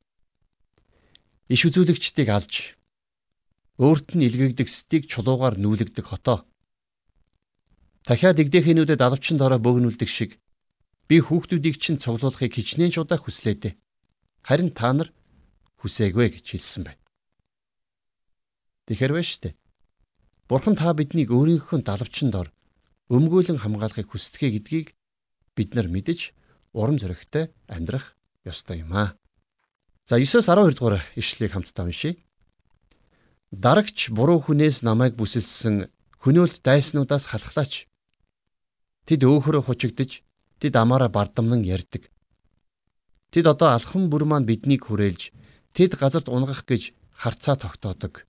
иш 1.47 1.63
үзүүлэгчдийг 1.63 2.27
алж 2.27 2.75
өөрт 3.79 4.19
нь 4.19 4.27
илгээгдэг 4.27 4.67
стыг 4.67 5.07
чулуугаар 5.07 5.63
нүүлгдэг 5.63 6.11
хотоо 6.11 6.43
Дахиад 8.03 8.43
игдэхэнүүдэд 8.43 8.99
алавчин 8.99 9.39
дорой 9.39 9.63
бөөгнүүлдэг 9.63 10.11
шиг 10.11 10.43
би 11.07 11.23
хүүхдүүдийг 11.23 11.79
чинь 11.79 12.03
цуглуулахыг 12.03 12.51
хичнээн 12.51 12.91
ч 12.91 12.99
удаа 12.99 13.23
хүслээдээ. 13.23 13.79
Харин 14.43 14.75
та 14.75 14.91
нар 14.91 15.15
хүсээгүй 15.83 16.37
гэж 16.37 16.47
хэлсэн 16.57 16.83
байна. 16.87 17.03
Тэгэхэр 18.87 19.13
шүү 19.19 19.41
дээ. 19.51 19.55
Бурхан 20.47 20.79
та 20.79 20.95
биднийг 20.95 21.35
өөрийнхөө 21.35 21.83
далавчин 21.83 22.31
дор 22.31 22.55
өмгөөлөн 23.11 23.59
хамгаалахыг 23.63 24.11
хүсдэгэ 24.11 24.63
гэдгийг 24.63 24.95
бид 25.59 25.75
нар 25.75 25.91
мэдэж 25.91 26.31
урам 26.71 26.99
зоригтой 26.99 27.51
амьдрах 27.67 28.15
ёстой 28.47 28.87
юм 28.87 28.95
аа. 28.95 29.19
За 30.07 30.23
9-оос 30.23 30.47
12 30.47 30.79
дугаар 30.79 31.03
ишлэлийг 31.19 31.53
хамтдаа 31.53 31.87
уншийе. 31.91 32.23
Дарагч 33.51 34.11
буруу 34.15 34.39
хүнээс 34.39 34.87
намайг 34.87 35.19
бүсэлсэн 35.19 35.91
хөнөөлт 36.23 36.63
дайснуудаас 36.63 37.27
халахлаач. 37.31 37.91
Тэд 39.07 39.23
өөхөрөө 39.23 39.67
хучигдж, 39.67 40.23
тэд 40.63 40.75
амаараа 40.79 41.11
бардамнан 41.11 41.63
ярддаг. 41.63 42.11
Тэд 43.31 43.47
одоо 43.47 43.75
алхам 43.75 44.11
бүр 44.11 44.27
маань 44.27 44.47
биднийг 44.47 44.87
хүрээлж, 44.87 45.31
тэд 45.77 46.01
газарт 46.01 46.33
унгах 46.33 46.65
гэж 46.65 46.97
харцаа 47.13 47.61
тогтоодог. 47.61 48.25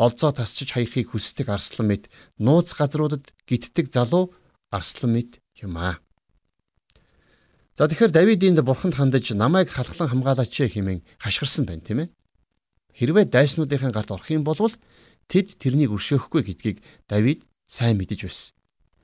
Олзоо 0.00 0.32
тасчиж 0.32 0.72
хаяхыг 0.72 1.12
хүсдэг 1.12 1.52
арслан 1.52 1.92
мэд 1.92 2.08
нууц 2.40 2.72
газруудад 2.72 3.36
гитдэг 3.44 3.92
залуу 3.92 4.32
арслан 4.72 5.12
мэд 5.12 5.30
юм 5.60 5.76
аа. 5.76 6.00
За 7.76 7.84
тэгэхээр 7.84 8.12
Давид 8.16 8.40
энд 8.44 8.64
бурханд 8.64 8.96
хандаж 8.96 9.28
намайг 9.36 9.68
халахлан 9.68 10.08
хамгаалаач 10.08 10.52
хэмээн 10.56 11.04
хашгирсан 11.20 11.64
байна 11.68 11.84
тийм 11.84 11.98
ээ. 12.04 12.08
Хэрвээ 12.96 13.24
дайснуудын 13.28 13.92
гарт 13.92 14.08
орох 14.08 14.28
юм 14.32 14.44
бол 14.44 14.72
тэд 15.28 15.60
тэрнийг 15.60 15.92
өршөөхгүй 15.92 16.42
гэдгийг 16.44 16.78
Давид 17.08 17.44
сайн 17.68 18.00
мэдэж 18.00 18.20
байсан. 18.24 18.56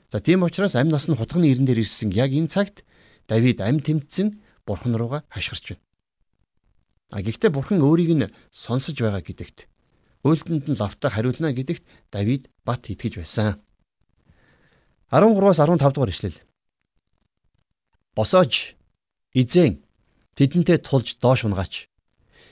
За 0.09 0.21
тийм 0.21 0.43
учраас 0.43 0.77
амь 0.77 0.89
нас 0.89 1.09
нь 1.09 1.17
хутганы 1.17 1.53
ирэн 1.53 1.69
дээр 1.69 1.85
ирсэн 1.85 2.13
яг 2.13 2.33
энэ 2.33 2.49
цагт 2.49 2.85
Давид 3.29 3.61
амь 3.61 3.81
тэмцэн 3.81 4.41
бурхан 4.67 4.97
руугаа 4.97 5.25
хашгирч 5.29 5.77
байна. 5.77 5.86
А 7.11 7.23
гэхдээ 7.23 7.51
бурхан 7.55 7.79
өөрийг 7.83 8.13
нь 8.19 8.33
сонсож 8.51 8.99
байгаа 8.99 9.23
гэдэгт 9.23 9.71
үйлдэнд 10.27 10.67
нь 10.75 10.79
лавтаа 10.81 11.11
хариулна 11.15 11.55
гэдэгт 11.55 11.85
Давид 12.11 12.51
бат 12.67 12.91
итгэж 12.91 13.23
байсан. 13.23 13.63
13-аас 15.15 15.63
15 15.63 15.95
дугаар 15.95 16.11
ишлэл. 16.11 16.43
Босоож 18.19 18.75
эзэн 19.31 19.87
тэдэнтэй 20.35 20.83
тулж 20.83 21.23
доош 21.23 21.47
унгаач. 21.47 21.87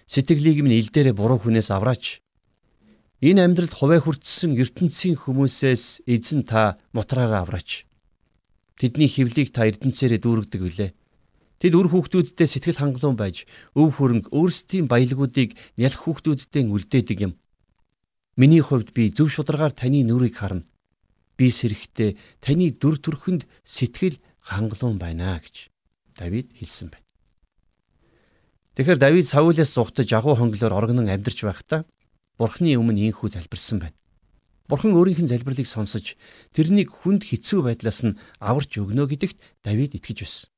Сэтгэлийг 0.06 0.62
минь 0.62 0.78
ил 0.78 0.90
дээрээ 0.94 1.18
буруу 1.18 1.42
хүнээс 1.42 1.75
авраач. 1.75 2.23
Энэ 3.25 3.42
амьдралд 3.42 3.75
хуваа 3.75 3.99
хүртсэн 3.99 4.54
ертөнцийн 4.54 5.18
хүмүүсээс 5.18 6.06
эзэн 6.06 6.46
та 6.46 6.78
мутраараа 6.94 7.42
авраач. 7.42 7.88
Тэдний 8.78 9.11
хөвлийг 9.11 9.50
та 9.50 9.66
эрдэнцээрээ 9.66 10.20
дүүргдэг 10.23 10.61
билээ. 10.62 10.90
Тэд 11.64 11.80
үр 11.80 11.88
хүүхдүүддээ 11.88 12.44
сэтгэл 12.44 12.76
хангалуун 12.76 13.16
байж 13.16 13.49
өв 13.73 13.97
хөрөнгө 13.97 14.28
өөрсдийн 14.37 14.85
баялагуудыг 14.85 15.56
нялх 15.80 15.97
хүүхдүүддээ 15.97 16.68
үлдээдэг 16.68 17.18
юм. 17.25 17.33
Миний 18.37 18.61
хувьд 18.61 18.92
би 18.92 19.09
зөв 19.09 19.33
шударгаар 19.33 19.73
таны 19.73 20.04
нүрийг 20.04 20.37
харна. 20.37 20.68
Би 21.40 21.49
сэрэхдээ 21.49 22.21
таны 22.44 22.68
дүр 22.76 23.00
төрхөнд 23.00 23.49
сэтгэл 23.64 24.21
хангалуун 24.44 25.00
байна 25.00 25.40
гэж 25.40 25.73
Давид 26.21 26.52
хэлсэн 26.52 26.92
байна. 26.92 27.09
Тэгэхээр 28.76 29.00
Давид 29.00 29.26
Саулаас 29.33 29.73
зугтаж 29.73 30.12
агуу 30.12 30.37
хонглоор 30.37 30.76
оргонон 30.76 31.09
амьдарч 31.09 31.49
байхдаа 31.49 31.88
Бурхны 32.37 32.76
өмнө 32.76 33.09
инхүү 33.09 33.40
залбирсан 33.40 33.80
байна. 33.80 33.97
Бурхан 34.68 34.92
өөрийнх 34.92 35.25
нь 35.25 35.33
залбирлыг 35.33 35.64
сонсож 35.64 36.21
тэрнийг 36.52 36.92
хүнд 36.92 37.25
хэцүү 37.25 37.64
байдлаас 37.64 38.04
нь 38.04 38.21
аварч 38.37 38.76
өгнө 38.76 39.09
гэдэгт 39.09 39.40
Давид 39.64 39.97
итгэж 39.97 40.28
байсан. 40.28 40.53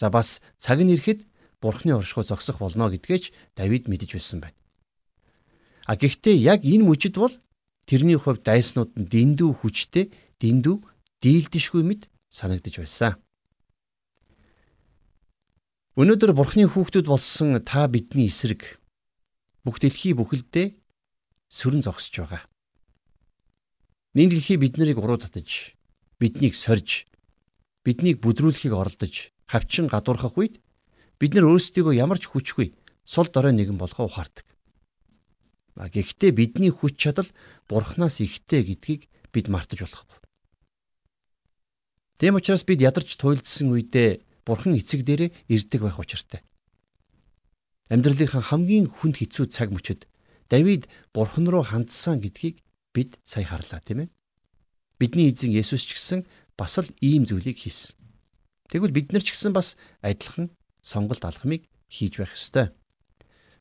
За 0.00 0.10
бас 0.10 0.40
цаг 0.58 0.82
нь 0.82 0.92
ирэхэд 0.94 1.26
Бурхны 1.60 1.96
оршихуй 1.96 2.24
зогсох 2.28 2.60
болно 2.60 2.90
гэдгээч 2.92 3.56
Давид 3.56 3.88
мэдэж 3.88 4.10
байсан 4.20 4.40
байна. 4.44 4.58
А 5.86 5.96
гэхдээ 5.96 6.36
яг 6.36 6.60
энэ 6.64 6.84
мөчид 6.84 7.16
бол 7.16 7.32
тэрний 7.88 8.16
хувьд 8.20 8.44
дайснууд 8.44 8.92
нь 8.96 9.08
дэндүү 9.08 9.50
хүчтэй, 9.64 10.12
дэндүү 10.40 10.76
дийлдэшгүй 11.24 11.82
мэд 11.84 12.08
санагдаж 12.28 12.74
байсан. 12.80 13.16
Өнөөдөр 15.94 16.32
Бурхны 16.34 16.66
хүүхдүүд 16.66 17.06
болсон 17.06 17.60
та 17.62 17.86
бидний 17.88 18.26
эсрэг 18.26 18.82
бүх 19.62 19.78
дэлхий 19.78 20.12
бүхэлдээ 20.12 20.74
сүрэн 21.48 21.86
зогсож 21.86 22.14
байгаа. 22.18 22.42
Нэг 24.18 24.34
дэлхий 24.34 24.58
бид 24.58 24.74
нарыг 24.74 24.98
уруу 24.98 25.22
татаж, 25.22 25.78
биднийг 26.18 26.58
сорж, 26.58 27.06
биднийг 27.86 28.18
бүдрүүлэхийг 28.20 28.74
оролдож, 28.74 29.33
хавчин 29.46 29.86
гадуурхах 29.86 30.36
үед 30.38 30.60
бид 31.18 31.34
нар 31.34 31.48
өөрсдийгөө 31.48 31.94
ямар 31.94 32.18
ч 32.18 32.28
хүчгүй 32.28 32.74
сул 33.04 33.28
дорой 33.28 33.52
нэгэн 33.52 33.78
болгоо 33.78 34.08
ухаардаг. 34.08 34.46
Гэхдээ 35.76 36.30
бидний 36.32 36.70
хүч 36.70 36.94
чадал 36.96 37.28
бурхнаас 37.68 38.22
ихтэй 38.22 38.62
гэдгийг 38.62 39.10
бид 39.34 39.46
мартаж 39.50 39.82
болохгүй. 39.82 40.18
Тэм 42.18 42.38
учраас 42.38 42.62
бид 42.62 42.80
ядарч 42.80 43.18
туйлдсан 43.18 43.74
үедээ 43.74 44.22
бурхан 44.46 44.78
эцэг 44.78 45.02
дээрээ 45.02 45.34
ирдэг 45.50 45.80
байх 45.82 45.98
учиртай. 45.98 46.46
Амьдралынхаа 47.90 48.40
хамгийн 48.40 48.86
хүнд 48.86 49.18
хэцүү 49.18 49.50
цаг 49.50 49.74
мөчид 49.74 50.06
Давид 50.48 50.88
Бурхан 51.12 51.48
руу 51.48 51.64
хандсан 51.64 52.20
гэдгийг 52.20 52.62
бид 52.94 53.18
сая 53.24 53.44
харлаа 53.44 53.80
тийм 53.80 54.06
ээ. 54.06 54.08
Бидний 55.00 55.28
эзэн 55.32 55.50
Есүс 55.50 55.82
ч 55.84 55.98
гэсэн 55.98 56.24
бас 56.56 56.78
л 56.78 56.88
ийм 57.00 57.26
зүйлийг 57.26 57.58
хийсэн. 57.58 57.96
Тэгвэл 58.70 58.96
бид 58.96 59.12
нар 59.12 59.24
ч 59.24 59.36
гэсэн 59.36 59.52
бас 59.52 59.76
адилхан 60.00 60.48
сонголт 60.80 61.24
алхмыг 61.24 61.68
хийж 61.88 62.20
байх 62.20 62.32
ёстой. 62.32 62.72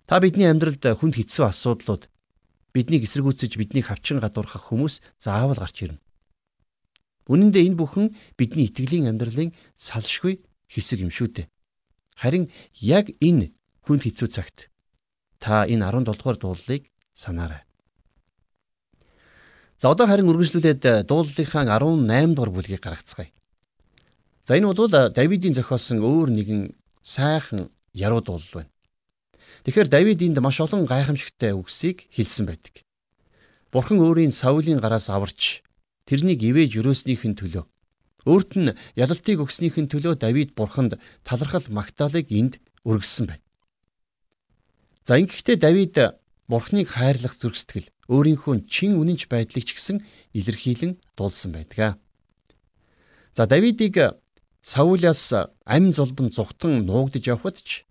Та 0.07 0.19
бидний 0.19 0.47
амьдралд 0.47 0.83
хүнд 0.83 1.15
хэцүү 1.19 1.47
асуудлууд 1.47 2.07
биднийг 2.75 3.07
эсэргүүцэж 3.07 3.55
биднийг 3.59 3.87
хавчин 3.87 4.19
гадуурхах 4.23 4.71
хүмүүс 4.71 4.99
заавал 5.19 5.59
гарч 5.59 5.87
ирнэ. 5.87 6.01
Үнэн 7.27 7.51
дээр 7.55 7.67
энэ 7.71 7.79
бүхэн 7.79 8.07
бидний 8.35 8.67
итгэлийн 8.67 9.07
амьдралын 9.11 9.55
салшгүй 9.79 10.43
хэсэг 10.67 11.03
юм 11.03 11.11
шүү 11.11 11.27
дээ. 11.31 11.47
Харин 12.19 12.51
яг 12.79 13.11
энэ 13.23 13.55
хүнд 13.87 14.03
хэцүү 14.07 14.27
цагт 14.27 14.67
та 15.39 15.67
энэ 15.67 15.83
17 15.83 16.07
дугаар 16.07 16.37
дуулалыг 16.39 16.83
санаарай. 17.11 17.63
За 19.79 19.91
одоо 19.91 20.07
харин 20.07 20.31
үргэлжлүүлээд 20.31 21.07
дуулалынхаа 21.07 21.67
18 21.67 22.35
дугаар 22.35 22.51
бүлгийг 22.55 22.83
гаргацгаая. 22.83 23.32
За 24.43 24.57
энэ 24.59 24.73
бол 24.75 24.87
Давидын 24.87 25.55
зохиосон 25.55 26.03
өөр 26.03 26.29
нэгэн 26.35 26.75
сайхан 27.01 27.71
яруу 27.95 28.19
дуулал 28.19 28.51
байна. 28.53 28.71
Тэгэхээр 29.63 29.87
Давид 29.87 30.19
энд 30.19 30.39
маш 30.43 30.59
олон 30.59 30.83
гайхамшигтай 30.83 31.55
үгсийг 31.55 32.11
хэлсэн 32.11 32.51
байдаг. 32.51 32.83
Бурхан 33.71 34.03
өөрийн 34.03 34.35
Саулийн 34.35 34.83
гараас 34.83 35.07
аварч 35.07 35.63
тэрнийг 36.03 36.43
ивэж 36.43 36.75
өрөөснийхэн 36.83 37.39
төлөө 37.39 37.63
өөрт 38.27 38.51
нь 38.59 38.75
ялалтыг 38.95 39.39
өгснийхэн 39.43 39.87
төлөө 39.87 40.19
Давид 40.19 40.55
Бурханд 40.55 40.99
талархал 41.23 41.63
магтаалыг 41.71 42.27
энд 42.31 42.59
өргөссөн 42.83 43.31
байна. 43.31 43.43
За 45.03 45.19
ингэхдээ 45.19 45.57
Давид 45.59 45.95
Бурхныг 46.47 46.87
хайрлах 46.91 47.35
зүрх 47.35 47.55
сэтгэл 47.55 47.91
өөрийнхөө 48.11 48.67
чин 48.67 48.99
үнэнч 48.99 49.31
байдлыг 49.31 49.63
ч 49.63 49.75
гэсэн 49.75 50.03
илэрхийлэн 50.35 50.99
дуулсан 51.15 51.51
байдаг. 51.55 51.99
За 53.31 53.47
Давидыг 53.47 54.19
Саулаас 54.63 55.23
амь 55.67 55.91
золбон 55.91 56.31
зүхтан 56.31 56.87
нуугдж 56.87 57.27
явхад 57.27 57.59
ч 57.59 57.83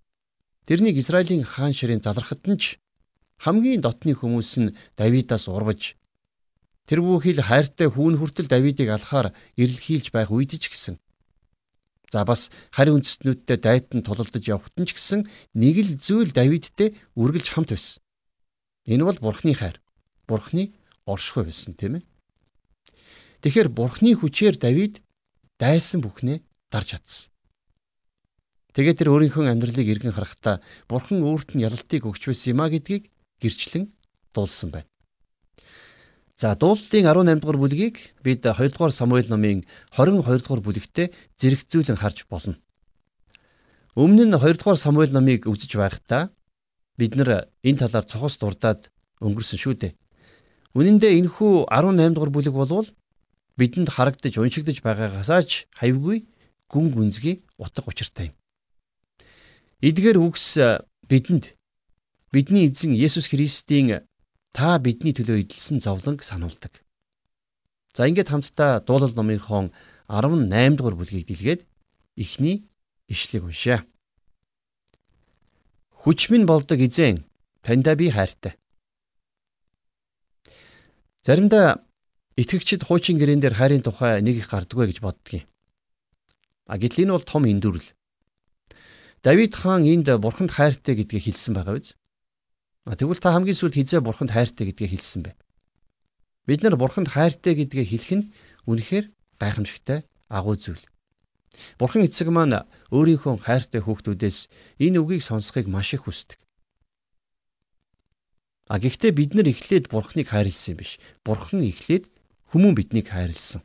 тэрнийг 0.64 0.97
Израилийн 0.97 1.45
хаан 1.45 1.76
ширээн 1.76 2.00
залрахад 2.00 2.49
нь 2.49 2.57
ч 2.57 2.81
хамгийн 3.45 3.85
дотны 3.85 4.17
хүмүүс 4.17 4.52
нь 4.57 4.75
Давидаас 4.97 5.52
урваж 5.52 6.00
тэр 6.88 7.05
бүхэл 7.05 7.45
хайртай 7.45 7.93
хүүн 7.93 8.17
хүртэл 8.17 8.49
Давидыг 8.49 8.88
алхаар 8.88 9.37
ирэлхийлж 9.61 10.17
байх 10.17 10.33
үед 10.33 10.57
ч 10.57 10.73
гэсэн 10.73 10.97
За 12.12 12.25
бас 12.25 12.49
харь 12.73 12.93
үндэстнүүдтэй 12.93 13.57
дайтан 13.61 14.00
тулалдаж 14.00 14.45
явхад 14.45 14.76
нь 14.76 14.88
ч 14.88 14.97
гэсэн 14.97 15.29
нэг 15.52 15.76
л 15.81 15.93
зүйл 15.97 16.33
Давидтэй 16.33 16.97
үргэлж 17.21 17.49
хамт 17.52 17.73
байсан. 17.73 18.00
Энэ 18.85 19.05
бол 19.09 19.17
Бурхны 19.21 19.52
хайр. 19.57 19.81
Бурхны 20.29 20.76
оршихуй 21.09 21.49
байсан 21.49 21.73
тийм 21.73 22.00
ээ. 22.00 22.05
Тэгэхээр 23.41 23.69
Бурхны 23.73 24.12
хүчээр 24.12 24.61
Давид 24.61 25.00
дайсан 25.57 26.05
бүхнээ 26.05 26.45
дарж 26.73 26.97
чадсан. 26.97 27.29
Тэгээд 28.73 29.05
тэр 29.05 29.12
өөрийнхөө 29.12 29.52
амьдралыг 29.52 29.85
эргэн 29.85 30.17
харахтаа 30.17 30.64
Бурхан 30.88 31.21
өөрт 31.21 31.52
нь 31.52 31.61
ялалтыг 31.61 32.09
өгч 32.09 32.33
байсан 32.33 32.57
юм 32.57 32.61
а 32.64 32.73
гэдгийг 32.73 33.12
гэрчлэн 33.45 33.93
дуулсан 34.33 34.73
байна. 34.73 34.88
За 36.41 36.57
дуулалтын 36.57 37.05
18 37.05 37.45
дугаар 37.45 37.61
бүлгийг 37.61 38.17
бид 38.25 38.41
2 38.41 38.73
дугаар 38.73 38.97
Самуэль 38.97 39.29
номын 39.29 39.61
22 39.93 40.41
дугаар 40.41 40.64
бүлэгтээ 40.64 41.12
зэрэгцүүлэн 41.37 42.00
харж 42.00 42.25
болно. 42.33 42.57
Өмнө 43.93 44.25
нь 44.25 44.33
2 44.33 44.57
дугаар 44.57 44.81
Самуэль 44.81 45.12
номыг 45.12 45.45
үзэж 45.45 45.76
байхдаа 45.76 46.33
бид 46.97 47.12
нар 47.12 47.52
энэ 47.61 47.85
талаар 47.85 48.09
цохос 48.09 48.41
дурдаад 48.41 48.88
өнгөрсөн 49.21 49.61
шүү 49.61 49.75
дээ. 49.76 49.93
Үнэн 50.73 50.97
дээр 50.97 51.21
энэхүү 51.21 51.69
18 51.69 52.17
дугаар 52.17 52.33
бүлэг 52.33 52.57
болвол 52.57 52.88
бидэнд 53.61 53.93
харагдаж 53.93 54.41
уншигдаж 54.41 54.81
байгаагасаа 54.81 55.45
ч 55.45 55.69
хавьгүй 55.76 56.25
гүн 56.73 56.88
гүнзгий 56.91 57.45
утга 57.61 57.85
учиртай 57.87 58.33
юм. 58.33 58.37
Эдгээр 59.85 60.17
үгс 60.17 60.57
бидэнд 61.05 61.52
бидний 62.33 62.73
эзэн 62.73 62.97
Есүс 62.97 63.29
Христийн 63.29 64.09
та 64.57 64.81
бидний 64.81 65.12
төлөө 65.12 65.45
эдэлсэн 65.45 65.85
зовлонг 65.85 66.25
сануулдаг. 66.25 66.73
За 67.93 68.09
ингээд 68.09 68.33
хамтдаа 68.33 68.81
дуулал 68.81 69.12
номынхон 69.12 69.69
18 70.09 70.81
дугаар 70.81 70.97
бүлгийг 70.97 71.29
дэлгээд 71.29 71.69
эхний 72.17 72.64
ишлэгийг 73.09 73.45
уншаа. 73.45 73.81
Хүч 76.00 76.33
минь 76.33 76.49
болдог 76.49 76.81
эзэн 76.81 77.25
таньда 77.61 77.93
би 77.95 78.09
хайртай. 78.09 78.57
Заримдаа 81.21 81.85
итгэгчид 82.41 82.83
хуучин 82.88 83.21
гэрэн 83.21 83.41
дээр 83.45 83.55
хайрын 83.55 83.85
тухай 83.85 84.25
нэг 84.25 84.41
их 84.41 84.49
гардггүй 84.49 84.88
гэж 84.88 84.99
боддгийн. 85.05 85.47
А 86.66 86.78
гэтэл 86.78 87.09
энэ 87.09 87.14
бол 87.16 87.26
том 87.26 87.45
эндүрэл. 87.47 87.95
Давид 89.23 89.54
хаан 89.54 89.87
энд 89.87 90.11
бурханд 90.19 90.50
хайртай 90.50 90.99
гэдгийг 90.99 91.31
хэлсэн 91.31 91.54
байгаа 91.54 91.78
биз? 91.78 91.95
Тэгвэл 92.83 93.23
та 93.23 93.31
хамгийн 93.35 93.54
сүүлд 93.54 93.78
хизээ 93.78 94.02
бурханд 94.02 94.35
хайртай 94.35 94.66
гэдгээ 94.66 94.90
хэлсэн 94.90 95.23
бэ. 95.23 95.38
Бид 96.50 96.66
нар 96.66 96.75
бурханд 96.75 97.14
хайртай 97.14 97.54
гэдгээ 97.54 97.87
хэлэх 97.87 98.12
нь 98.19 98.25
үнэхээр 98.66 99.07
гайхамшигтай 99.38 100.02
агуу 100.26 100.59
зүйл. 100.59 100.83
Бурхан 101.78 102.02
эцэг 102.02 102.35
маань 102.35 102.66
өөрийнхөө 102.90 103.47
хайртай 103.47 103.78
хүүхдүүдээс 103.87 104.50
энэ 104.83 104.99
үгийг 104.99 105.23
сонсохыг 105.23 105.71
маш 105.71 105.95
их 105.95 106.11
хүсдэг. 106.11 106.42
А 108.66 108.83
гэхдээ 108.83 109.12
бид 109.14 109.38
нар 109.38 109.46
эхлээд 109.46 109.87
бурхныг 109.87 110.35
хайрлсан 110.35 110.75
юм 110.75 110.79
биш. 110.83 110.98
Бурхан 111.22 111.62
эхлээд 111.62 112.11
хүмүүн 112.51 112.75
биднийг 112.75 113.12
хайрлсан. 113.12 113.62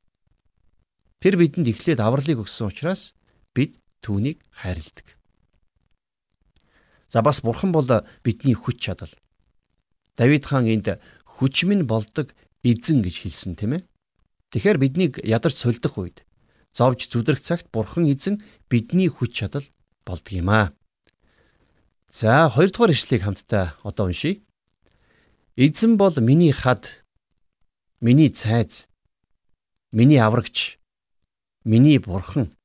Тэр 1.21 1.38
бидэнд 1.41 1.67
эхлээд 1.73 1.99
авралыг 1.99 2.45
өгсөн 2.45 2.69
учраас 2.69 3.17
бид 3.58 3.82
түүнийг 4.06 4.38
хайрладаг. 4.53 5.17
За 7.10 7.21
бас 7.25 7.41
бурхан 7.41 7.71
бол 7.71 7.88
бидний 8.21 8.53
хүч 8.53 8.77
чадал. 8.77 9.10
Давид 10.17 10.45
хаан 10.45 10.69
энд 10.69 11.01
хүч 11.25 11.65
минь 11.65 11.89
болдог 11.89 12.38
эзэн 12.62 13.01
гэж 13.01 13.15
хэлсэн 13.25 13.56
тийм 13.58 13.82
ээ. 13.82 13.88
Тэгэхээр 14.53 14.77
биднийг 14.77 15.13
ядарч 15.23 15.58
сольдох 15.58 15.97
үед 15.97 16.27
зовж 16.69 17.10
зүдрэх 17.10 17.41
цагт 17.41 17.67
бурхан 17.73 18.06
эзэн 18.06 18.43
бидний 18.69 19.10
хүч 19.10 19.34
чадал 19.34 19.65
болдог 20.06 20.34
юм 20.34 20.49
аа. 20.49 20.73
За 22.12 22.49
хоёрдугаар 22.49 22.93
ишлэгийг 22.93 23.23
хамтдаа 23.23 23.75
одоо 23.84 24.08
уншийе. 24.08 24.41
Эзэн 25.58 25.97
бол 25.97 26.13
миний 26.21 26.51
хад, 26.51 26.86
миний 27.99 28.30
цайз, 28.30 28.88
миний 29.91 30.21
аврагч, 30.21 30.77
миний 31.67 31.99
бурхан, 31.99 32.56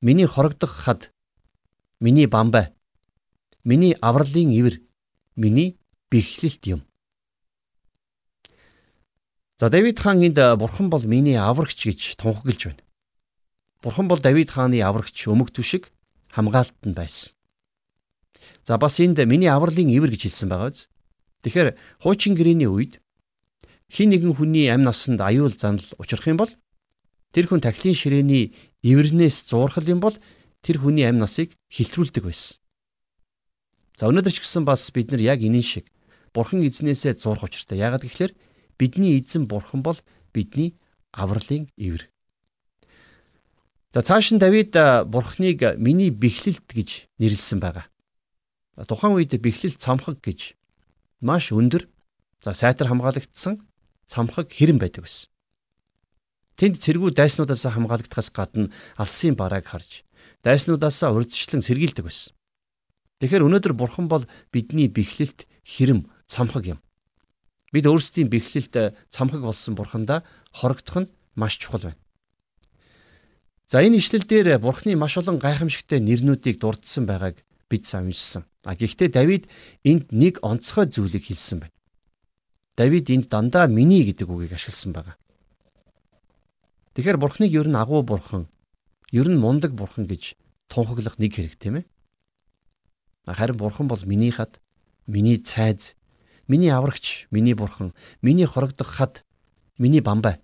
миний 0.00 0.26
хорогдох 0.26 0.70
хад, 0.70 1.12
миний 2.00 2.26
бамбай 2.26 2.72
Миний 3.66 3.96
авралын 4.00 4.54
ивэр 4.54 4.78
миний 5.34 5.76
бэхлэлт 6.08 6.62
юм. 6.70 6.86
За 9.58 9.68
Давид 9.70 9.98
хаан 9.98 10.22
энд 10.22 10.38
бурхан 10.38 10.88
бол 10.88 11.02
миний 11.02 11.34
аврагч 11.34 11.82
гэж 11.82 12.14
тунхаглаж 12.14 12.62
байна. 12.62 12.82
Бурхан 13.82 14.06
бол 14.06 14.20
Давид 14.22 14.54
хааны 14.54 14.78
аврагч 14.86 15.26
өмг 15.26 15.50
түшиг 15.50 15.90
хамгаалтанд 16.30 16.94
байсан. 16.94 17.34
За 18.62 18.78
бас 18.78 19.00
энд 19.00 19.18
миний 19.26 19.50
авралын 19.50 19.90
ивэр 19.90 20.14
гэж 20.14 20.30
хэлсэн 20.30 20.48
байгаа 20.48 20.70
биз? 20.70 20.86
Тэгэхээр 21.42 21.74
хуучин 22.06 22.38
гэрээний 22.38 22.70
үед 22.70 23.02
хин 23.90 24.14
нэгэн 24.14 24.30
хүний 24.38 24.70
амь 24.70 24.86
насанд 24.86 25.18
аюул 25.18 25.58
занал 25.58 25.82
учрах 25.98 26.30
юм 26.30 26.38
бол 26.38 26.54
тэр 27.32 27.46
хүн 27.46 27.62
тахилын 27.62 27.96
ширээний 27.96 28.54
ивэрнээс 28.82 29.48
зуурхал 29.50 29.86
юм 29.86 30.00
бол 30.02 30.16
тэр 30.62 30.82
хүний 30.82 31.06
амь 31.06 31.18
насыг 31.18 31.54
хилтрүүлдэг 31.70 32.22
байсан. 32.26 32.58
За 33.96 34.10
өнөөдөр 34.12 34.34
ч 34.34 34.44
гэсэн 34.44 34.68
бас 34.68 34.90
бид 34.92 35.10
нар 35.10 35.22
яг 35.24 35.40
энэ 35.40 35.62
шиг 35.62 35.88
Бурхан 36.36 36.60
эзнээсээ 36.60 37.16
зурх 37.16 37.48
учиртай. 37.48 37.80
Яагаад 37.80 38.04
гэвэл 38.04 38.36
бидний 38.76 39.16
эзэн 39.16 39.48
Бурхан 39.48 39.80
бол 39.80 39.96
бидний 40.36 40.76
авралын 41.16 41.64
ивэр. 41.80 42.12
За 43.96 44.04
цааш 44.04 44.36
нь 44.36 44.42
Давид 44.42 44.76
Бурханыг 45.08 45.80
миний 45.80 46.12
бэхлэлт 46.12 46.68
гэж 46.68 47.08
нэрлсэн 47.16 47.56
байгаа. 47.64 47.88
Тухайн 48.84 49.16
үед 49.16 49.32
бэхлэл 49.40 49.80
цамхаг 49.80 50.20
гэж 50.20 50.52
маш 51.24 51.48
өндөр 51.56 51.88
за 52.44 52.52
сайтар 52.52 52.92
хамгаалагдсан 52.92 53.64
цамхаг 54.04 54.52
хэрэм 54.52 54.76
байдаг 54.76 55.08
байсан. 55.08 55.32
Тэнд 56.56 56.80
цэргүү 56.80 57.12
дайснуудаас 57.12 57.68
хамгаалагдахаас 57.68 58.32
гадна 58.32 58.72
алсын 58.96 59.36
барааг 59.36 59.68
харж 59.68 60.02
дайснуудаас 60.40 61.04
урьдчилан 61.04 61.60
сэргийлдэг 61.60 62.04
байсан. 62.04 62.32
Тэгэхээр 63.20 63.46
өнөөдөр 63.48 63.74
бурхан 63.76 64.08
бол 64.08 64.24
бидний 64.52 64.88
бэхлэлт 64.88 65.44
хэрэм 65.64 66.08
цамхаг 66.28 66.76
юм. 66.76 66.80
Бид 67.72 67.84
өөрсдийн 67.84 68.28
бэхлэлт 68.32 68.74
э, 68.76 68.94
цамхаг 69.08 69.42
болсон 69.42 69.74
бурхандаа 69.74 70.24
хорогдох 70.52 71.04
нь 71.04 71.12
маш 71.34 71.56
чухал 71.60 71.92
байна. 71.92 72.00
За 73.66 73.82
энэ 73.82 73.98
ишлэл 73.98 74.24
дээр 74.24 74.62
бурхны 74.62 74.94
маш 74.96 75.18
олон 75.18 75.42
гайхамшигтай 75.42 75.98
нэрнүүдийг 76.00 76.60
дурдсан 76.60 77.04
байгааг 77.04 77.42
бид 77.68 77.84
сануулсан. 77.84 78.46
А 78.64 78.78
гэхдээ 78.78 79.08
Давид 79.10 79.44
энд 79.82 80.12
нэг 80.12 80.38
онцгой 80.40 80.86
зүйлийг 80.86 81.26
хэлсэн 81.26 81.66
байна. 81.66 81.74
Давид 82.76 83.10
энд 83.10 83.26
дандаа 83.26 83.66
миний 83.66 84.06
гэдэг 84.06 84.30
үгийг 84.30 84.54
ашигласан 84.54 84.92
байгаа. 84.94 85.16
Тэгэхээр 86.96 87.20
бурхныг 87.20 87.52
ер 87.52 87.68
нь 87.68 87.76
агуу 87.76 88.00
бурхан, 88.00 88.48
ер 89.12 89.28
нь 89.28 89.36
мундаг 89.36 89.76
бурхан 89.76 90.08
гэж 90.08 90.32
тунхаглах 90.72 91.20
нэг 91.20 91.36
хэрэг 91.36 91.60
тийм 91.60 91.84
ээ. 91.84 91.86
Харин 93.28 93.60
бурхан 93.60 93.84
бол 93.84 94.00
миний 94.08 94.32
хад, 94.32 94.56
миний 95.04 95.36
цайз, 95.36 95.92
миний 96.48 96.72
аврагч, 96.72 97.28
миний 97.28 97.52
бурхан, 97.52 97.92
миний 98.24 98.48
хорогдох 98.48 98.88
хад, 98.88 99.28
миний 99.76 100.00
бамбай, 100.00 100.40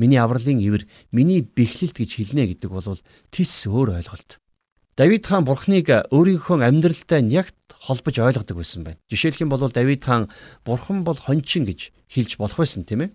миний 0.00 0.16
авралын 0.16 0.56
ивэр, 0.56 0.88
миний 1.12 1.44
бэхлэлт 1.44 2.00
гэж 2.00 2.16
хэлнэ 2.16 2.48
гэдэг 2.56 2.72
бол 2.72 2.96
тис 3.28 3.52
өөр 3.68 4.00
ойлголт. 4.00 4.40
Давид 4.96 5.28
хаан 5.28 5.44
бурхныг 5.44 5.84
өөрийнхөө 6.08 6.64
амьдралтай 6.64 7.20
нягт 7.20 7.76
холбож 7.76 8.16
ойлгодог 8.16 8.56
байсан 8.56 8.88
байна. 8.88 9.00
Жишээлх 9.12 9.44
юм 9.44 9.52
бол 9.52 9.68
Давид 9.68 10.00
хаан 10.00 10.32
бурхан 10.64 11.04
бол 11.04 11.20
хончин 11.20 11.68
гэж 11.68 11.92
хэлж 12.08 12.40
болох 12.40 12.56
байсан 12.56 12.88
тийм 12.88 13.04
ээ. 13.04 13.10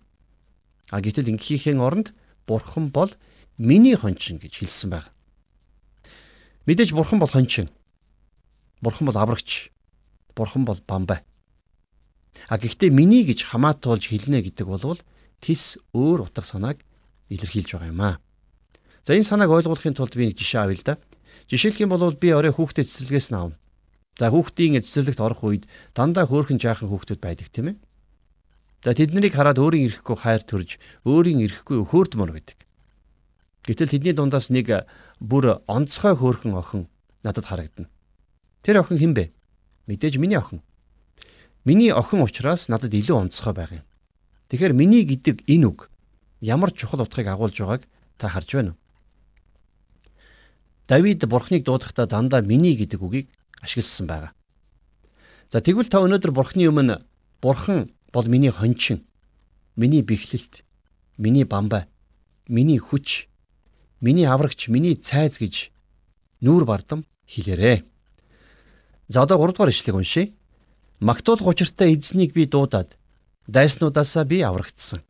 А 0.93 1.01
гэтэл 1.01 1.33
ингэхийн 1.33 1.81
оронд 1.81 2.13
бурхан 2.47 2.89
бол 2.89 3.11
миний 3.57 3.95
хончин 3.95 4.37
гэж 4.37 4.61
хэлсэн 4.61 4.89
байна. 4.89 5.09
Мэдээж 6.65 6.93
бурхан 6.93 7.19
бол 7.19 7.29
хончин. 7.29 7.69
Бурхан 8.81 9.07
бол 9.07 9.17
аврагч. 9.17 9.71
Бурхан 10.35 10.65
бол 10.65 10.79
бамбай. 10.87 11.21
А 12.49 12.57
гэхдээ 12.57 12.89
миний 12.89 13.23
гэж 13.23 13.45
хамаатуулж 13.45 14.09
хэлнэ 14.09 14.41
гэдэг 14.41 14.67
бол 14.67 14.99
тис 15.39 15.77
өөр 15.93 16.27
утга 16.27 16.41
санааг 16.41 16.81
илэрхийлж 17.29 17.73
байгаа 17.73 17.89
юм 17.89 18.01
аа. 18.01 18.19
За 19.05 19.13
энэ 19.13 19.23
санааг 19.23 19.49
ойлгохын 19.49 19.93
тулд 19.93 20.15
би 20.15 20.29
нэг 20.29 20.37
жишээ 20.37 20.61
авъя 20.61 20.77
л 20.77 20.83
да. 20.83 20.97
Жишээлх 21.47 21.79
юм 21.79 21.89
бол 21.93 22.13
би 22.13 22.33
орой 22.33 22.51
хүүхдэд 22.51 22.89
цэцэрлэгээс 22.89 23.29
нь 23.31 23.37
авна. 23.37 23.57
За 24.17 24.33
хүүхдийн 24.33 24.81
цэцэрлэгт 24.81 25.21
орох 25.21 25.43
үед 25.45 25.63
дандаа 25.93 26.25
хөөхөн 26.25 26.57
жаахан 26.57 26.89
хүүхдүүд 26.89 27.21
байдаг 27.21 27.47
тийм 27.53 27.73
ээ. 27.73 27.77
За 28.85 28.93
тэднийг 28.93 29.33
хараад 29.33 29.57
өөрийн 29.57 29.89
ирэхгүй 29.89 30.13
хайр 30.13 30.45
төрж, 30.45 30.77
өөрийн 31.09 31.41
ирэхгүй 31.41 31.89
хөөрдмөр 31.89 32.37
байдаг. 32.37 32.61
Гэтэл 33.65 33.89
тэдний 33.89 34.13
дундаас 34.13 34.53
нэг 34.53 34.85
бүр 35.17 35.65
онцгой 35.65 36.13
хөөхөн 36.13 36.53
охин 36.53 36.85
надад 37.25 37.49
харагдана. 37.49 37.89
Тэр 38.61 38.85
охин 38.85 39.01
хэн 39.01 39.13
бэ? 39.17 39.33
Мэдээж 39.89 40.21
миний 40.21 40.37
охин. 40.37 40.61
Миний 41.65 41.89
охин 41.89 42.21
учраас 42.21 42.69
надад 42.69 42.93
илүү 42.93 43.25
онцгой 43.25 43.57
байх 43.57 43.73
юм. 43.73 43.85
Тэгэхээр 44.53 44.77
миний 44.77 45.01
гэдэг 45.01 45.49
энэ 45.49 45.65
үг 45.65 45.89
ямар 46.37 46.69
чухал 46.69 47.01
утгыг 47.01 47.25
агуулж 47.25 47.57
байгааг 47.57 47.89
та 48.21 48.29
харж 48.29 48.53
байна 48.53 48.77
уу? 48.77 48.81
Давид 50.85 51.25
бурхныг 51.25 51.65
дуудахдаа 51.65 52.05
дандаа 52.05 52.45
миний 52.45 52.77
гэдэг 52.77 53.01
үгийг 53.01 53.33
ашигласан 53.65 54.05
байгаа. 54.05 54.31
За 55.49 55.57
тэгвэл 55.57 55.89
та 55.89 56.05
өнөөдөр 56.05 56.29
бурхны 56.29 56.69
өмнө 56.69 57.01
бурхан 57.41 57.89
бол 58.15 58.23
миний 58.31 58.49
хончин, 58.49 59.03
миний 59.75 60.01
бэхлэлт, 60.01 60.63
миний 61.17 61.43
бамбай, 61.43 61.83
миний 62.47 62.79
хүч, 62.79 63.27
миний 63.99 64.23
аврагч, 64.23 64.69
миний 64.71 64.95
цайз 64.95 65.35
гэж 65.35 65.75
нүүр 66.39 66.63
бардам 66.63 67.03
хэлээрээ. 67.27 67.83
За 69.11 69.27
одоо 69.27 69.43
3 69.43 69.51
дугаар 69.51 69.69
ишлэгийг 69.69 69.99
уншийе. 69.99 70.33
Магтуулах 71.03 71.51
учиртай 71.51 71.91
эзнийг 71.91 72.31
би 72.31 72.47
дуудаад 72.47 72.95
дайснуудаасаа 73.51 74.23
би 74.23 74.39
аврагдсан. 74.39 75.03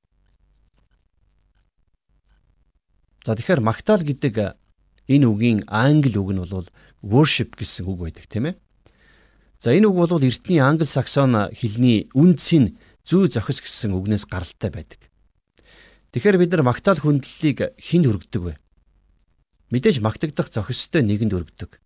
За 3.22 3.38
тэгэхээр 3.38 3.62
магтаал 3.62 4.02
гэдэг 4.02 4.58
энэ 5.14 5.30
үгийн 5.30 5.60
англи 5.70 6.18
үг 6.18 6.34
нь 6.34 6.42
бол 6.42 6.66
worship 7.06 7.54
гэсэн 7.54 7.86
үг 7.86 8.00
байдаг 8.02 8.26
тийм 8.26 8.50
ээ. 8.50 8.56
За 9.62 9.78
энэ 9.78 9.88
үг 9.94 9.96
бол 9.96 10.26
эртний 10.26 10.58
англи 10.58 10.90
саксон 10.90 11.54
хэлний 11.54 12.10
үндсийн 12.18 12.78
зүй 13.06 13.30
зохис 13.30 13.62
гэсэн 13.62 13.94
үгнээс 13.94 14.26
гаралтай 14.26 14.74
байдаг. 14.74 15.02
Тэгэхээр 16.12 16.42
бид 16.42 16.52
нар 16.52 16.64
магтаал 16.66 16.98
хүндлэлийг 17.00 17.78
хинд 17.78 18.10
өргөдөг 18.10 18.42
вэ? 18.42 18.54
Мэдээж 19.70 20.02
магтагдах 20.02 20.50
зохистой 20.50 21.06
нэгэнд 21.06 21.38
өргөдөг. 21.38 21.78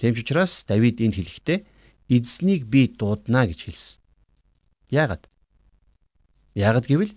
Тийм 0.00 0.16
ч 0.16 0.24
учраас 0.24 0.64
Давид 0.64 1.04
энд 1.04 1.20
хэлэхдээ 1.20 1.68
эзнийг 2.08 2.64
би 2.66 2.88
дуудана 2.88 3.44
гэж 3.46 3.68
хэлсэн. 3.68 4.00
Яагаад? 4.90 5.28
Яагаад 6.56 6.86
гэвэл 6.88 7.12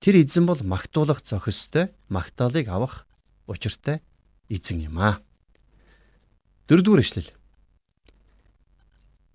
тэр 0.00 0.14
эзэн 0.20 0.44
бол 0.48 0.60
магтуулах 0.64 1.24
зохистой 1.24 1.92
магтаалыг 2.08 2.68
авах 2.68 3.06
учиртай 3.46 4.00
эзэн 4.48 4.86
юм 4.86 4.98
аа. 4.98 5.20
Дөрөвдүгээр 6.68 7.04
эшлэл. 7.04 7.30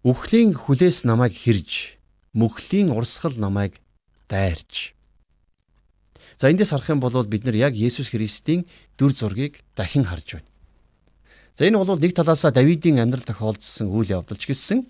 Үхлийн 0.04 0.54
хүлээс 0.58 1.06
намайг 1.06 1.34
хэрж, 1.38 2.01
мөхлийн 2.34 2.91
урсгал 2.91 3.36
намайг 3.38 3.80
дайрч. 4.30 4.94
За 6.38 6.50
эндээс 6.50 6.72
харах 6.72 6.89
юм 6.89 7.00
бол 7.00 7.13
бид 7.28 7.44
нар 7.46 7.56
яг 7.56 7.74
Есүс 7.76 8.10
Христийн 8.10 8.65
дүр 8.98 9.13
зургийг 9.13 9.62
дахин 9.76 10.06
харж 10.06 10.39
байна. 10.39 10.50
За 11.56 11.67
энэ 11.67 11.78
бол 11.78 12.00
нэг 12.00 12.15
талаасаа 12.15 12.52
Давидын 12.52 13.00
амьдрал 13.04 13.28
тохиолдсон 13.28 13.91
үйл 13.91 14.24
явдалч 14.24 14.48
гэсэн 14.48 14.88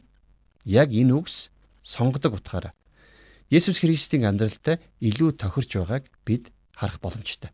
яг 0.65 0.93
энэ 0.93 1.17
үгс 1.17 1.49
сонгодог 1.82 2.38
утгаараа 2.38 2.73
Есүс 3.49 3.84
Христийн 3.84 4.30
амьдралтай 4.30 4.80
илүү 5.01 5.36
тохирч 5.36 5.75
байгааг 5.75 6.06
бид 6.23 6.54
харах 6.71 7.01
боломжтой. 7.04 7.51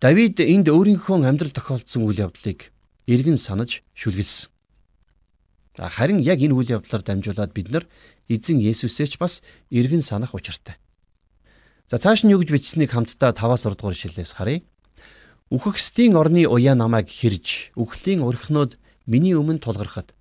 Давид 0.00 0.42
энд 0.42 0.66
өөрийнхөө 0.66 1.22
амьдрал 1.22 1.54
тохиолдсон 1.54 2.02
үйл 2.02 2.26
явдлыг 2.26 2.74
эргэн 3.06 3.38
санаж 3.38 3.86
шүлгэлсэн. 3.94 4.50
Харин 5.76 6.24
яг 6.24 6.40
энэ 6.40 6.56
үйл 6.56 6.80
явдлаар 6.80 7.04
дамжуулаад 7.04 7.52
бид 7.52 7.68
нар 7.68 7.84
эзэн 8.32 8.60
Есүсээ 8.64 9.06
ч 9.12 9.14
бас 9.20 9.44
эргэн 9.68 10.00
санах 10.00 10.32
учиртай. 10.32 10.80
За 11.92 12.00
цааш 12.00 12.24
нь 12.24 12.32
юу 12.32 12.40
гэж 12.40 12.50
бичсэнийг 12.50 12.90
хамтдаа 12.96 13.36
5-аас 13.36 13.68
6 13.68 13.76
дугаар 13.76 13.94
ишлэлээс 13.94 14.32
харъя. 14.40 14.64
Үхэгсдийн 15.52 16.16
орны 16.16 16.48
уяа 16.48 16.74
намайг 16.74 17.12
хэрж, 17.12 17.76
үхлийн 17.76 18.24
урхинууд 18.24 18.80
миний 19.06 19.36
өмнө 19.36 19.62
тулгархад 19.62 20.16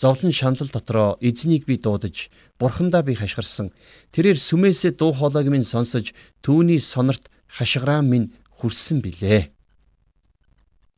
зовлон 0.00 0.32
шанал 0.32 0.68
дотроо 0.72 1.18
эзнийг 1.20 1.66
би 1.66 1.76
дуудаж, 1.76 2.30
бурхандаа 2.58 3.02
би 3.02 3.14
хашгирсан. 3.14 3.72
Тэрээр 4.12 4.40
сүмээсээ 4.40 4.96
дуу 4.96 5.12
хоолойг 5.12 5.52
минь 5.52 5.64
сонсож, 5.64 6.16
түүний 6.40 6.80
сонорт 6.80 7.28
хашгираа 7.46 8.00
минь 8.00 8.32
хүрсэн 8.48 9.04
билээ. 9.04 9.52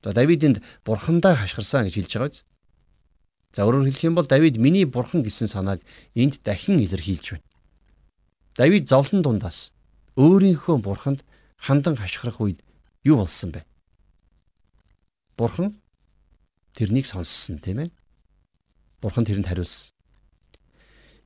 За 0.06 0.12
Давид 0.14 0.44
энд 0.46 0.62
бурхандаа 0.86 1.34
хашгирсан 1.34 1.90
гэж 1.90 1.94
хэлж 1.98 2.12
байгаа 2.14 2.30
биз? 2.30 2.38
За 3.52 3.68
өөрөөр 3.68 3.92
хэлэх 3.92 4.08
юм 4.08 4.16
бол 4.16 4.26
Давид 4.26 4.56
миний 4.56 4.88
бурхан 4.88 5.20
гэсэн 5.20 5.48
санааг 5.48 5.84
энд 6.16 6.40
дахин 6.40 6.80
илэрхийлж 6.80 7.36
байна. 7.36 7.44
Давид 8.56 8.88
зовлон 8.88 9.20
дундаас 9.20 9.72
өөрийнхөө 10.16 10.80
бурханд 10.80 11.20
хандан 11.60 11.96
хашгирах 11.96 12.40
үед 12.40 12.64
юу 13.04 13.20
болсон 13.20 13.52
бэ? 13.52 13.64
Бурхан 15.36 15.76
тэрнийг 16.72 17.04
сонссон 17.04 17.60
тийм 17.60 17.84
ээ. 17.84 17.90
Бурхан 19.04 19.24
тэрэнд 19.28 19.48
хариулсан. 19.48 19.92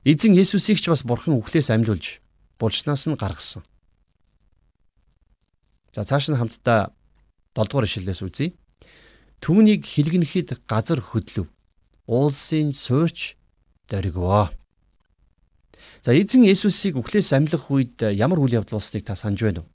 Эзэн 0.03 0.35
Есүсийг 0.35 0.79
ч 0.83 0.91
бас 0.91 1.03
бурхан 1.07 1.39
үхлээс 1.39 1.71
амьлуулж 1.71 2.19
булчнаас 2.59 3.07
нь 3.07 3.15
гаргасан. 3.15 3.63
За 5.95 6.03
цааш 6.03 6.31
нь 6.31 6.39
хамтдаа 6.39 6.91
7 7.55 7.67
дугаар 7.71 7.87
ишлэлээс 7.87 8.21
үзье. 8.23 8.55
Түүнийг 9.43 9.83
хилгэнхэд 9.83 10.63
газар 10.67 10.99
хөдлөв. 11.01 11.47
Уулсын 12.07 12.71
суурч 12.71 13.35
дөргивөө. 13.91 14.47
За 15.99 16.15
эзэн 16.15 16.47
Есүсийг 16.47 16.95
үхлээс 16.95 17.35
амьлах 17.35 17.67
үед 17.67 17.99
ямар 17.99 18.39
үйл 18.39 18.63
явдал 18.63 18.79
болсныг 18.79 19.03
та 19.03 19.19
санаж 19.19 19.43
байна 19.43 19.61
уу? 19.61 19.69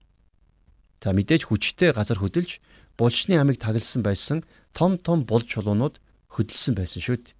За 1.04 1.12
мэдээж 1.12 1.44
хүчтэй 1.44 1.92
газар 1.92 2.16
хөдөлж 2.16 2.64
булчны 2.96 3.36
амийг 3.36 3.60
тагласан 3.60 4.00
байсан 4.00 4.48
том 4.72 4.96
том 4.96 5.28
булж 5.28 5.44
чулуунууд 5.52 6.00
хөдөлсөн 6.32 6.72
байсан 6.72 7.04
шүү 7.04 7.20
дээ. 7.20 7.36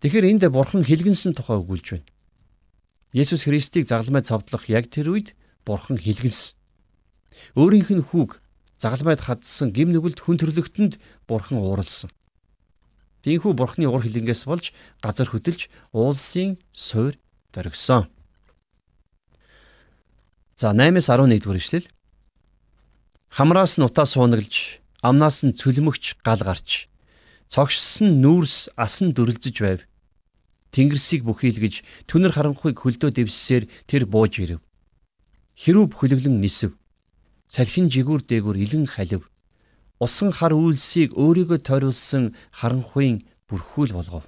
Тэгэхээр 0.00 0.30
энд 0.32 0.44
бурхан 0.48 0.80
хилгэнсэн 0.80 1.36
тухай 1.36 1.60
өгүүлж 1.60 1.86
байна. 2.00 2.08
Есүс 3.12 3.44
Христийг 3.44 3.84
загламай 3.84 4.24
цовдлох 4.24 4.72
яг 4.72 4.88
тэр 4.88 5.12
үед 5.12 5.36
бурхан 5.68 6.00
хилгэнсэн. 6.00 6.56
Өөрийнх 7.60 7.92
нь 7.92 8.06
хүүг 8.08 8.40
загалмайд 8.80 9.20
хадсан 9.20 9.68
гим 9.76 9.92
нүгэлт 9.92 10.24
хүн 10.24 10.40
төрлөختөнд 10.40 10.96
бурхан 11.28 11.60
ууралсан. 11.60 12.08
Тийхүү 13.22 13.52
бурхны 13.52 13.86
ур 13.88 14.02
хилэнгээс 14.02 14.48
болж 14.48 14.72
газар 15.04 15.28
хөдөлж 15.28 15.68
уулсын 15.92 16.56
суур 16.72 17.14
дөргсөн. 17.52 18.08
За 20.56 20.72
8-аас 20.72 21.08
11 21.08 21.40
дугаар 21.40 21.60
ишлэл. 21.60 21.86
Хамраас 23.28 23.78
нь 23.78 23.84
утаа 23.84 24.04
суунаглж, 24.08 24.80
амнаас 25.00 25.44
нь 25.44 25.56
цөлмөгч 25.56 26.20
гал 26.24 26.40
гарч, 26.40 26.88
цогшсон 27.48 28.20
нүүрс 28.20 28.72
асан 28.76 29.12
дүрлзэж 29.12 29.56
байв. 29.62 29.80
Тэнгэрсийг 30.74 31.22
бүхийлгэж, 31.24 32.08
түнэр 32.08 32.32
харанхуйг 32.34 32.78
хөлдөө 32.78 33.10
дэвссээр 33.14 33.64
тэр 33.86 34.06
бууж 34.06 34.38
ирэв. 34.42 34.60
Хэрүүб 35.60 35.92
хөлөглөн 35.94 36.38
нисв 36.40 36.80
салхин 37.50 37.90
жигүүр 37.90 38.22
дээгүр 38.30 38.56
илэн 38.62 38.86
халив. 38.86 39.26
Усан 40.00 40.32
хар 40.32 40.56
үйлсийг 40.56 41.12
өөрийгөө 41.12 41.60
тойруулсан 41.60 42.32
харанхуйн 42.56 43.20
бүрхүүл 43.52 43.92
болгов. 43.92 44.24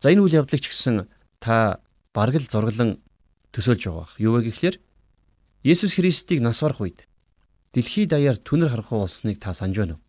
За 0.00 0.08
энэ 0.08 0.24
үйл 0.24 0.40
явдлыг 0.40 0.64
ч 0.64 0.72
гэсэн 0.72 1.04
та 1.44 1.84
бараг 2.16 2.40
л 2.40 2.48
зураглан 2.48 2.96
төсөөлж 3.52 3.84
байгаа 3.84 4.00
бах. 4.00 4.16
Юу 4.16 4.40
вэ 4.40 4.48
гэхлээр 4.48 4.80
Есүс 5.60 6.00
Христийг 6.00 6.40
нас 6.40 6.64
барах 6.64 6.80
үед 6.80 7.04
дэлхийд 7.76 8.16
даяар 8.16 8.40
түнэр 8.40 8.72
харанхуй 8.72 9.04
болсныг 9.04 9.36
та 9.36 9.52
санаж 9.52 9.76
байна 9.76 9.94
уу? 10.00 10.04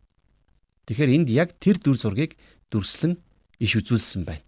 Тэгэхээр 0.87 1.11
энд 1.11 1.27
яг 1.27 1.59
тэр 1.59 1.75
дүр 1.75 1.99
зургийг 1.99 2.39
дүрслэн 2.71 3.19
иш 3.59 3.71
үзүүлсэн 3.75 4.23
байна. 4.23 4.47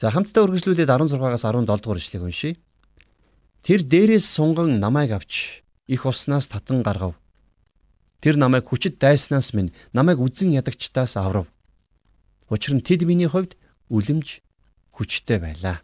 За 0.00 0.08
хамтдаа 0.08 0.48
үргэлжлүүлээд 0.48 0.88
16-аас 0.88 1.44
17 1.44 1.64
дугаар 1.68 2.00
ишлэгийг 2.00 2.24
уншийе. 2.24 2.56
Тэр 3.60 3.84
дээрээс 3.84 4.24
сунган 4.24 4.80
намайг 4.80 5.12
авч 5.12 5.60
их 5.88 6.04
уснаас 6.08 6.48
татан 6.48 6.80
гаргав. 6.80 7.19
Тэр 8.20 8.36
намайг 8.36 8.68
хүчит 8.68 9.00
дайснаас 9.00 9.52
минь 9.56 9.72
намайг 9.92 10.20
үзэн 10.20 10.52
ядагчдаас 10.52 11.16
аврав. 11.16 11.48
Учир 12.52 12.76
нь 12.76 12.84
тэд 12.84 13.08
миний 13.08 13.28
хувьд 13.28 13.56
үлэмж 13.88 14.44
хүчтэй 14.92 15.40
байлаа. 15.40 15.80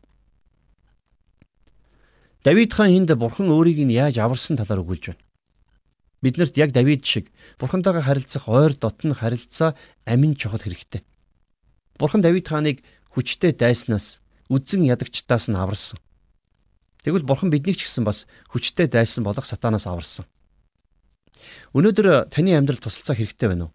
Давид 2.45 2.71
хаан 2.77 2.93
энд 2.93 3.11
бурхан 3.17 3.49
өөрийг 3.49 3.81
нь 3.83 3.97
яаж 3.97 4.21
аварсан 4.21 4.61
талаар 4.61 4.85
өгүүлж 4.85 5.17
байна. 5.17 5.25
Биднэрт 6.23 6.55
яг 6.61 6.71
Давид 6.77 7.03
шиг 7.05 7.33
бурхантайгаа 7.59 8.05
харилцах 8.05 8.49
ойр 8.49 8.77
дотн 8.77 9.17
харилцаа 9.17 9.75
амин 10.05 10.37
чухал 10.37 10.61
хэрэгтэй. 10.61 11.03
Бурхан 11.99 12.21
Давид 12.21 12.47
хааныг 12.47 12.85
хүчтэй 13.11 13.57
дайснаас 13.57 14.21
үзэн 14.53 14.85
ядагчдаас 14.85 15.49
нь 15.49 15.57
аварсан. 15.57 15.99
Тэгвэл 17.03 17.25
бурхан 17.25 17.51
биднийг 17.51 17.81
ч 17.81 17.89
гэсэн 17.89 18.05
бас 18.05 18.27
хүчтэй 18.53 18.87
дайсан 18.87 19.25
болох 19.25 19.47
сатанаас 19.49 19.87
аварсан. 19.87 20.29
Өнөөдөр 21.77 22.31
таны 22.33 22.57
амьдрал 22.57 22.81
тусалцаа 22.81 23.17
хэрэгтэй 23.17 23.49
байна 23.53 23.69
уу? 23.69 23.75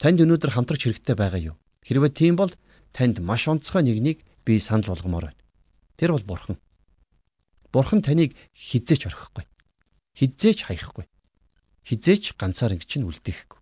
Танд 0.00 0.22
өнөөдөр 0.24 0.54
хамтрагч 0.56 0.88
хэрэгтэй 0.88 1.16
байгаа 1.18 1.40
юу? 1.52 1.56
Хэрвээ 1.84 2.12
тийм 2.16 2.34
бол 2.40 2.52
танд 2.96 3.20
маш 3.20 3.48
онцгой 3.48 3.84
нэгнийг 3.84 4.24
би 4.44 4.60
санал 4.60 4.92
болгомоор 4.92 5.32
байна. 5.32 5.42
Тэр 6.00 6.16
бол 6.16 6.24
бурхан. 6.24 6.56
Бурхан 7.72 8.00
таныг 8.00 8.32
хизээч 8.56 9.06
орхихгүй. 9.06 9.44
Хизээч 10.16 10.66
хаяхгүй. 10.66 11.04
Хизээч 11.84 12.34
ганцаар 12.40 12.74
ингэж 12.74 12.92
нь 12.98 13.08
үлдээхгүй. 13.08 13.60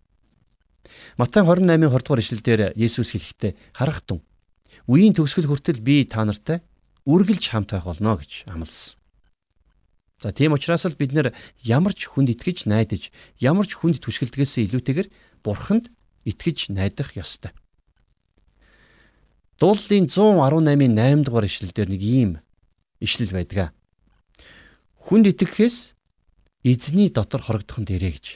Матай 1.19 1.43
28-ын 1.43 1.91
20 1.91 2.07
дугаар 2.07 2.23
ишлэлдэр 2.23 2.61
Есүс 2.79 3.13
хэлэхдээ 3.13 3.53
харах 3.77 4.01
тун. 4.07 4.23
Үеийн 4.89 5.13
төгсгөл 5.13 5.51
хүртэл 5.51 5.85
би 5.85 6.09
та 6.09 6.25
нартай 6.25 6.65
үргэлж 7.05 7.45
хамт 7.53 7.75
байх 7.77 7.85
болно 7.85 8.17
гэж 8.17 8.49
амласан. 8.49 8.97
За 10.19 10.33
тийм 10.35 10.53
учраас 10.53 10.83
л 10.83 10.99
бид 10.99 11.15
нэр 11.15 11.31
ямар 11.63 11.95
ч 11.95 12.11
хүнд 12.11 12.35
итгэж 12.35 12.67
найдаж, 12.67 13.15
ямар 13.39 13.71
ч 13.71 13.79
хүнд 13.79 14.03
түшгэлдгээс 14.03 14.67
илүүтэйгээр 14.67 15.09
Бурханд 15.47 15.95
итгэж 16.27 16.75
найдах 16.75 17.15
ёстой. 17.15 17.55
Дууллын 19.63 20.11
118-ын 20.11 20.95
8 20.99 21.23
дугаар 21.23 21.47
ишлэлдэр 21.47 21.89
нэг 21.95 22.03
ийм 22.03 22.31
ишлэл 22.99 23.31
байдаг. 23.31 23.71
Хүнд 25.07 25.31
итгэхээс 25.31 25.95
эзний 26.67 27.15
дотор 27.15 27.43
хорогдох 27.43 27.79
нь 27.79 27.87
дээрэ 27.87 28.11
гэж. 28.19 28.27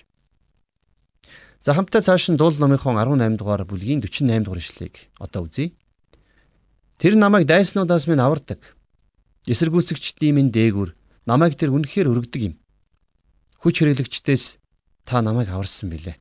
За 1.63 1.75
хамтдаа 1.75 2.03
цааш 2.03 2.31
нь 2.31 2.39
дуул 2.39 2.55
номынхон 2.59 2.95
18 2.95 3.39
дугаар 3.39 3.67
бүлгийн 3.67 4.03
48 4.03 4.47
дугаар 4.47 4.63
ишлэлийг 4.63 5.11
одоо 5.19 5.47
үзье. 5.47 5.75
Тэр 6.99 7.19
намайг 7.19 7.47
дайснуудаас 7.47 8.07
минь 8.07 8.23
авардаг. 8.23 8.63
Эсэргүүцэгчдийн 9.47 10.39
минь 10.39 10.55
дээгүр 10.55 10.95
намайг 11.27 11.55
тэр 11.59 11.71
үнэхээр 11.75 12.11
өргөдөг 12.11 12.43
юм. 12.43 12.55
Хүч 13.63 13.83
хэрэглэгчдээс 13.83 14.59
та 15.07 15.23
намайг 15.23 15.51
аварсан 15.51 15.91
билээ. 15.91 16.19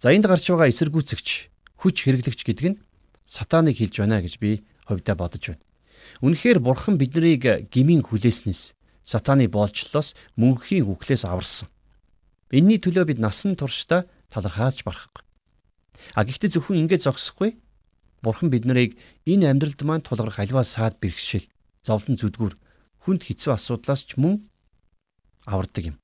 За 0.00 0.12
энд 0.16 0.24
гарч 0.24 0.48
байгаа 0.48 0.72
эсэргүүцэгч, 0.72 1.28
хүч 1.76 1.96
хэрэглэгч 2.08 2.40
гэдэг 2.44 2.66
нь 2.72 2.80
сатаныг 3.28 3.76
хэлж 3.76 4.00
байна 4.00 4.24
гэж 4.24 4.40
би 4.40 4.64
хувьдаа 4.88 5.12
бодож 5.12 5.52
байна. 5.52 5.64
Үнэхээр 6.24 6.58
бурхан 6.64 6.96
биднийг 6.96 7.68
гмийн 7.68 8.00
хүлээснээс 8.00 8.72
сатаны 9.04 9.48
боолчлолоос 9.52 10.16
мөнхийн 10.40 10.88
үхлээс 10.88 11.28
аварсан. 11.28 11.68
Энийний 12.48 12.80
төлөө 12.80 13.12
бид 13.12 13.18
насан 13.20 13.60
туршдаа 13.60 14.08
талархааж 14.32 14.82
барахгүй. 14.82 15.22
А 16.16 16.24
гэхдээ 16.24 16.56
зөвхөн 16.56 16.88
ингэж 16.88 17.04
зогсохгүй. 17.06 17.60
Бурхан 18.24 18.48
биднийг 18.48 18.96
энэ 19.28 19.52
амьдралд 19.52 19.80
маань 19.84 20.04
тулгарх 20.04 20.40
альва 20.40 20.64
саад 20.64 20.96
бэрхшээл, 21.00 21.48
зовлон 21.84 22.16
зүдгүр 22.16 22.56
хүнд 23.04 23.24
хэцүү 23.24 23.56
асуудлаас 23.56 24.04
ч 24.04 24.16
мөн 24.20 24.44
авардаг 25.46 25.94
юм. 25.94 25.96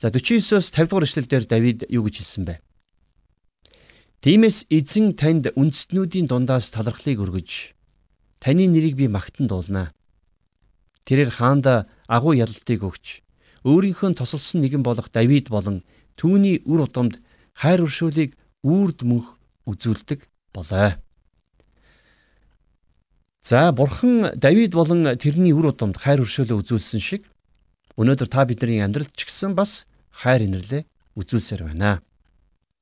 За 0.00 0.12
49-оос 0.12 0.70
50 0.72 0.88
дугаар 0.88 1.08
эшлэлдэр 1.08 1.44
Давид 1.48 1.80
юу 1.88 2.04
гэж 2.04 2.20
хэлсэн 2.20 2.44
бэ? 2.44 2.60
Тиймээс 4.20 4.68
эзэн 4.68 5.16
танд 5.16 5.52
үндэстнүүдийн 5.56 6.28
дундаас 6.28 6.68
талархлыг 6.74 7.20
өргөж 7.20 7.72
таны 8.40 8.68
нэрийг 8.68 8.96
би 9.00 9.06
магтан 9.08 9.48
дуулнаа. 9.48 9.92
Тэрээр 11.08 11.30
хаанда 11.32 11.88
агуу 12.06 12.34
ялалтыг 12.36 12.82
өгч 12.84 13.22
өөрийнхөө 13.64 14.20
тосолсон 14.20 14.60
нэгэн 14.62 14.82
болох 14.84 15.08
Давид 15.10 15.48
болон 15.48 15.86
түүний 16.20 16.60
үр 16.66 16.84
удамд 16.86 17.22
хайр 17.54 17.86
өршөөлийг 17.86 18.36
үрд 18.66 19.06
мөнх 19.06 19.38
үзүүлдэг 19.64 20.28
болоо. 20.52 20.98
За 23.46 23.70
бурхан 23.70 24.34
Давид 24.34 24.74
болон 24.74 25.06
тэрний 25.22 25.54
үр 25.54 25.70
удамд 25.70 26.02
хайр 26.02 26.18
өршөөлөө 26.26 26.66
үзүүлсэн 26.66 26.98
шиг 26.98 27.30
өнөөдөр 27.94 28.26
та 28.26 28.42
бидний 28.42 28.82
амьдралд 28.82 29.14
ч 29.14 29.22
гэсэн 29.22 29.54
бас 29.54 29.86
хайр 30.10 30.50
инэрлээ 30.50 30.82
үзүүлсээр 31.14 31.62
байна. 31.62 32.02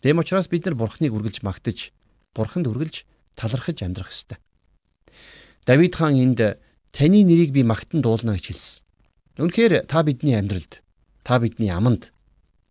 Тэм 0.01 0.25
учраас 0.25 0.49
бид 0.49 0.65
нар 0.65 0.73
бурханыг 0.73 1.13
үргэлж 1.13 1.45
магтаж, 1.45 1.93
бурханд 2.33 2.65
үргэлж 2.73 3.05
талархаж 3.37 3.85
амьдрах 3.85 4.09
ёстой. 4.09 4.41
Давид 5.69 6.01
хаан 6.01 6.17
энд 6.33 6.41
таны 6.97 7.21
нэрийг 7.29 7.53
би 7.53 7.61
магтан 7.61 8.01
дуулна 8.01 8.41
гэж 8.41 8.49
хэлсэн. 8.49 9.45
Үнэхээр 9.45 9.85
та 9.85 10.01
бидний 10.01 10.33
амьдралд, 10.33 10.81
та 11.29 11.45
бидний 11.45 11.69
аманд, 11.69 12.09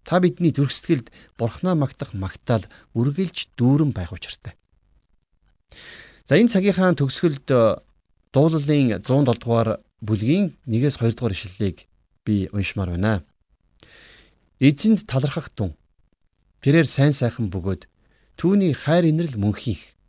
та 0.02 0.18
бидний 0.18 0.50
зүрх 0.50 0.74
сэтгэлд 0.74 1.14
бурхнаа 1.38 1.78
магтах 1.78 2.18
магтаал 2.18 2.66
үргэлж 2.98 3.54
дүүрэн 3.54 3.94
байх 3.94 4.10
учиртай. 4.10 4.58
За 6.24 6.40
энэ 6.40 6.48
цагийнхаа 6.48 6.96
төгсгөлд 6.96 7.52
э, 7.52 7.84
дуулалын 8.32 9.04
107 9.04 9.44
дугаар 9.44 9.84
бүлгийн 10.00 10.56
1-ээс 10.64 10.96
2 10.96 11.20
дугаар 11.20 11.36
ишлэлийг 11.36 11.84
би 12.24 12.48
уншмаар 12.56 12.96
байна. 12.96 13.28
Эзэнд 14.64 15.04
талархах 15.04 15.52
тун. 15.52 15.76
Тэрээр 16.64 16.88
сайн 16.88 17.12
сайхан 17.12 17.52
бөгөөд 17.52 17.92
түүний 18.40 18.72
хайр 18.72 19.12
инрэл 19.12 19.36
мөнхийх. 19.36 20.00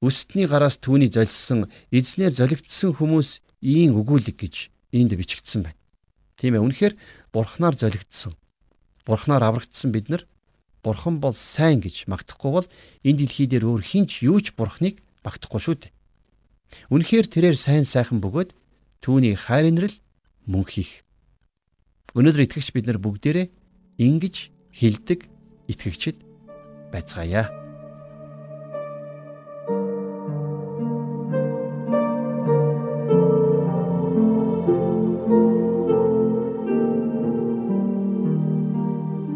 Өстний 0.00 0.48
гараас 0.48 0.80
түүний 0.80 1.12
золисон 1.12 1.68
эзнэр 1.92 2.32
золигдсон 2.32 2.96
хүмүүс 2.96 3.44
ийн 3.60 3.92
өгүүлэг 4.00 4.32
гэж 4.40 4.72
энд 4.96 5.12
бичигдсэн 5.12 5.68
байна. 5.68 5.76
Тийм 6.40 6.56
ээ 6.56 6.64
үнэхээр 6.64 6.94
бурхнаар 7.36 7.76
золигдсон. 7.76 8.32
Бурхнаар 9.04 9.44
аврагдсан 9.44 9.92
бид 9.92 10.08
нар 10.08 10.24
бурхан 10.80 11.20
бол 11.20 11.36
сайн 11.36 11.84
гэж 11.84 12.08
магтахгүй 12.08 12.48
бол 12.48 12.66
энэ 13.04 13.28
дэлхий 13.28 13.44
дээр 13.44 13.68
өөр 13.68 13.82
хинч 13.84 14.24
юу 14.24 14.40
ч 14.40 14.56
бурхныг 14.56 15.04
багтахгүй 15.28 15.60
шүү 15.60 15.76
дээ. 15.84 15.92
Үнэхээр 16.92 17.26
тэрээр 17.28 17.56
сайн 17.56 17.84
сайхан 17.84 18.20
бөгөөд 18.24 18.56
түүний 19.04 19.36
хайр 19.36 19.68
инрэл 19.68 19.96
мөнхийх. 20.48 21.04
Өнөөдөр 22.16 22.44
итгэгч 22.44 22.72
бид 22.72 22.88
нар 22.88 22.98
бүгдээрээ 23.00 23.46
ингэж 24.00 24.36
хилдэг 24.72 25.28
итгэгчд 25.68 26.16
байцгаая. 26.92 27.52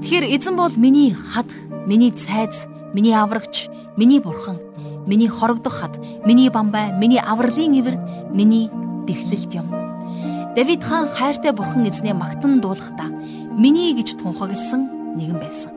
Тэгэхээр 0.00 0.26
эзэн 0.36 0.56
бол 0.56 0.74
миний 0.76 1.12
хад, 1.12 1.48
миний 1.88 2.12
цайз, 2.12 2.66
миний 2.92 3.16
аврагч, 3.16 3.68
миний 3.96 4.20
бурхан 4.20 4.60
Миний 5.06 5.28
хорогдох 5.28 5.72
хад, 5.72 5.98
миний 6.24 6.50
бамбай, 6.50 6.92
миний 6.92 7.18
авралын 7.18 7.74
ивэр, 7.74 7.96
миний 8.30 8.70
бэхлэлт 9.06 9.52
юм. 9.54 9.66
Давид 10.54 10.84
хаан 10.84 11.08
хайртай 11.08 11.52
бурхан 11.52 11.88
эзнээ 11.88 12.14
магтан 12.14 12.60
дуулахдаа 12.60 13.10
миний 13.56 13.92
гэж 13.96 14.20
тунхагласан 14.20 15.16
нэгэн 15.16 15.38
байсан. 15.40 15.72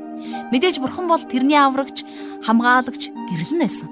Мэдээж 0.52 0.80
бурхан 0.80 1.08
бол 1.08 1.24
тэрний 1.24 1.58
аврагч, 1.58 2.04
хамгаалагч, 2.46 3.10
гэрэл 3.32 3.54
нь 3.56 3.64
байсан. 3.64 3.90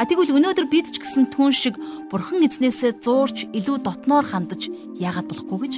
А 0.00 0.08
тэгвэл 0.08 0.34
өнөөдөр 0.34 0.66
бид 0.72 0.88
ч 0.88 0.98
гэсэн 0.98 1.28
түн 1.30 1.52
шиг 1.52 1.76
бурхан 2.10 2.42
эзнээсээ 2.42 2.98
зуурч 3.04 3.46
илүү 3.52 3.84
дотноор 3.84 4.24
хандаж 4.24 4.72
яагаад 4.98 5.28
болохгүй 5.28 5.58
гэж? 5.68 5.74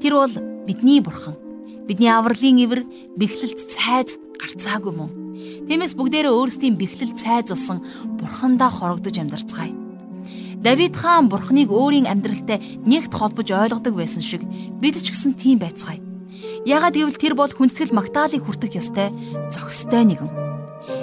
Тэр 0.00 0.12
бол 0.16 0.34
бидний 0.66 1.04
бурхан. 1.04 1.36
Бидний 1.84 2.08
авралын 2.08 2.58
ивэр, 2.64 2.80
бэхлэлт 3.14 3.60
цайз 3.68 4.16
гарцаагүй 4.40 4.92
мөн. 4.96 5.21
Тиймээс 5.68 5.96
бүгдээрээ 5.96 6.32
өөрсдийн 6.32 6.76
бэхлэл 6.76 7.16
цайз 7.16 7.48
болсон 7.52 7.78
бурхандаа 8.20 8.70
хорогдож 8.70 9.16
амьдарцгаая. 9.16 9.72
Давид 10.62 10.94
хаан 10.94 11.26
бурхныг 11.26 11.74
өөрийн 11.74 12.06
амьдралтай 12.06 12.62
нэгт 12.86 13.10
холбож 13.10 13.50
ойлгодог 13.50 13.98
байсан 13.98 14.22
шиг 14.22 14.46
бид 14.78 14.94
ч 15.00 15.10
гэсэн 15.10 15.34
тийм 15.34 15.58
байцгаая. 15.58 15.98
Ягаад 16.62 16.94
гэвэл 16.94 17.18
тэр 17.18 17.34
бол 17.34 17.50
хүндэтгэл 17.50 17.90
магтаалыг 17.90 18.46
хүртэх 18.46 18.78
ёстой 18.78 19.10
зохистой 19.50 20.06
нэгэн. 20.06 20.30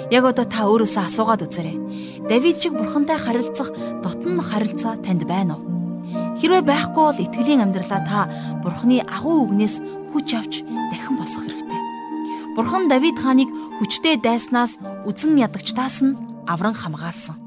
Яг 0.08 0.24
одоо 0.24 0.48
та 0.48 0.64
өөрөөсөө 0.64 1.04
асуугаад 1.04 1.44
үзээрэй. 1.44 1.76
Давид 2.24 2.56
шиг 2.56 2.72
бурхантай 2.72 3.20
харилцах 3.20 3.68
дотн 4.00 4.40
харилцаа 4.40 4.96
танд 5.04 5.28
байна 5.28 5.60
уу? 5.60 5.68
Хэрвээ 6.40 6.64
байхгүй 6.64 7.04
бол 7.04 7.20
итгэлийн 7.20 7.60
амьдралаа 7.60 8.00
та 8.08 8.18
бурхны 8.64 9.04
агуу 9.04 9.44
үгнээс 9.44 9.84
хүч 10.16 10.28
авч 10.40 10.64
дахин 10.64 11.20
босгох 11.20 11.44
хэрэгтэй. 11.44 11.80
Бурхан 12.56 12.88
Давид 12.88 13.20
хааныг 13.20 13.52
хүчтэй 13.80 14.20
дайснаас 14.20 14.76
үзэн 15.08 15.40
ядагчтаас 15.40 16.04
нь 16.04 16.18
авран 16.44 16.76
хамгаалсан. 16.76 17.40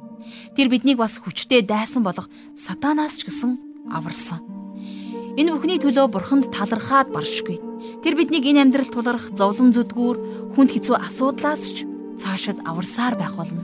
Тэр 0.57 0.73
биднийг 0.73 0.97
бас 0.97 1.21
хүчтэй 1.21 1.61
дайсан 1.61 2.01
болох 2.01 2.25
сатанаас 2.57 3.21
ч 3.21 3.29
гэсэн 3.29 3.61
аварсан. 3.93 4.41
Энэ 5.37 5.53
бүхний 5.53 5.77
төлөө 5.77 6.09
Бурханд 6.09 6.49
талархаад 6.49 7.13
баршгүй. 7.13 7.61
Тэр 8.01 8.17
биднийг 8.17 8.49
энэ 8.49 8.65
амьдралд 8.65 8.89
тулгарх 8.89 9.29
зовлон 9.37 9.69
зүдгүүр 9.77 10.17
хүнд 10.57 10.73
хэцүү 10.73 10.97
асуудлаас 10.97 11.69
ч 11.69 11.85
цаашид 12.17 12.65
аварсаар 12.65 13.13
байх 13.13 13.37
болно. 13.37 13.61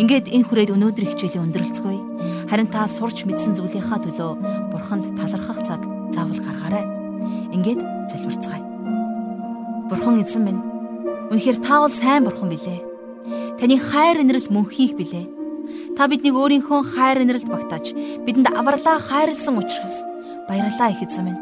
Ингээд 0.00 0.32
энэ 0.32 0.48
хүрээд 0.48 0.72
өнөөдөр 0.72 1.04
хичээлийн 1.12 1.52
өндөрлцгөөе. 1.52 2.48
Харин 2.48 2.72
та 2.72 2.88
сурч 2.88 3.28
мэдсэн 3.28 3.52
зүйлийнхаа 3.60 4.00
төлөө 4.00 4.32
Бурханд 4.72 5.12
талархах 5.16 5.60
цаг 5.60 5.84
заавал 6.08 6.40
гаргаарай. 6.40 6.84
Ингээд 7.52 7.80
залбирцгаая. 8.08 8.64
Бурхан 9.92 10.24
эзэн 10.24 10.44
минь. 10.48 10.71
Үнэхээр 11.32 11.58
та 11.64 11.80
бол 11.80 11.88
сайн 11.88 12.28
бурхан 12.28 12.52
билээ. 12.52 12.80
Таны 13.56 13.80
хайр 13.80 14.20
инрэл 14.20 14.52
мөнхийх 14.52 14.92
билээ. 15.00 15.24
Та 15.96 16.04
биднийг 16.04 16.36
өөрийнхөө 16.36 16.92
хайр 16.92 17.24
инрэлд 17.24 17.48
багтааж 17.48 17.96
бидэнд 18.28 18.52
авралаа 18.52 19.00
хайрлсан 19.00 19.56
учраас 19.56 20.04
баярлалаа 20.44 20.92
их 20.92 21.00
эзэн 21.00 21.24
минь. 21.24 21.40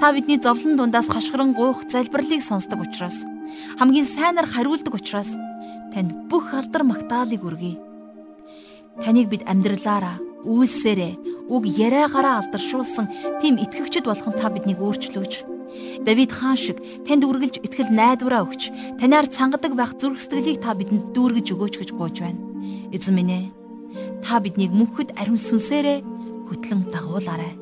Та 0.00 0.16
бидний 0.16 0.40
зовлон 0.40 0.80
дундаас 0.80 1.12
хашгиран 1.12 1.52
гуйх 1.52 1.84
залбирлыг 1.92 2.40
сонсдог 2.40 2.80
учраас 2.80 3.28
хамгийн 3.76 4.08
сайнаар 4.08 4.48
хариулдаг 4.48 4.96
учраас 4.96 5.36
танд 5.92 6.32
бүх 6.32 6.56
алдар 6.56 6.80
магтаалыг 6.80 7.44
өргөе. 7.44 7.76
Таныг 9.04 9.28
бид 9.28 9.44
амьдралаараа, 9.44 10.16
үйлсээрээ, 10.48 11.31
үг 11.48 11.64
яриагаараа 11.66 12.42
алдаршуулсан 12.44 13.40
тийм 13.40 13.58
итгэгчд 13.58 14.06
болгон 14.06 14.34
та 14.36 14.50
биднийг 14.52 14.78
өөрчлөөж 14.78 15.52
Давид 16.04 16.32
хаан 16.32 16.56
шиг 16.56 16.78
танд 17.06 17.24
үргэлж 17.24 17.62
итгэл 17.64 17.90
найдвараа 17.92 18.44
өгч 18.44 18.72
танаар 19.00 19.26
цангадаг 19.26 19.72
байх 19.72 19.96
зүрх 19.96 20.20
сэтгэлийг 20.20 20.60
та 20.60 20.76
бидэнд 20.76 21.14
дүүргэж 21.16 21.46
өгөөч 21.54 21.74
гэж 21.80 21.90
гуйж 21.96 22.16
байна. 22.20 22.40
Эзэн 22.92 23.14
минь 23.16 23.32
ээ. 23.32 23.44
Та 24.20 24.42
биднийг 24.42 24.72
мөнхөд 24.74 25.16
ариун 25.16 25.40
сүнсээрээ 25.40 26.04
хөтлөн 26.48 26.92
дагуулаарай. 26.92 27.54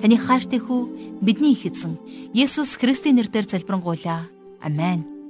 Таны 0.00 0.16
хайртай 0.16 0.60
хүү 0.62 1.20
бидний 1.20 1.52
их 1.52 1.68
эзэн 1.68 1.98
Есүс 2.32 2.80
Христийн 2.80 3.20
нэрээр 3.20 3.44
залбирanгуйлаа. 3.44 4.24
Амен. 4.64 5.21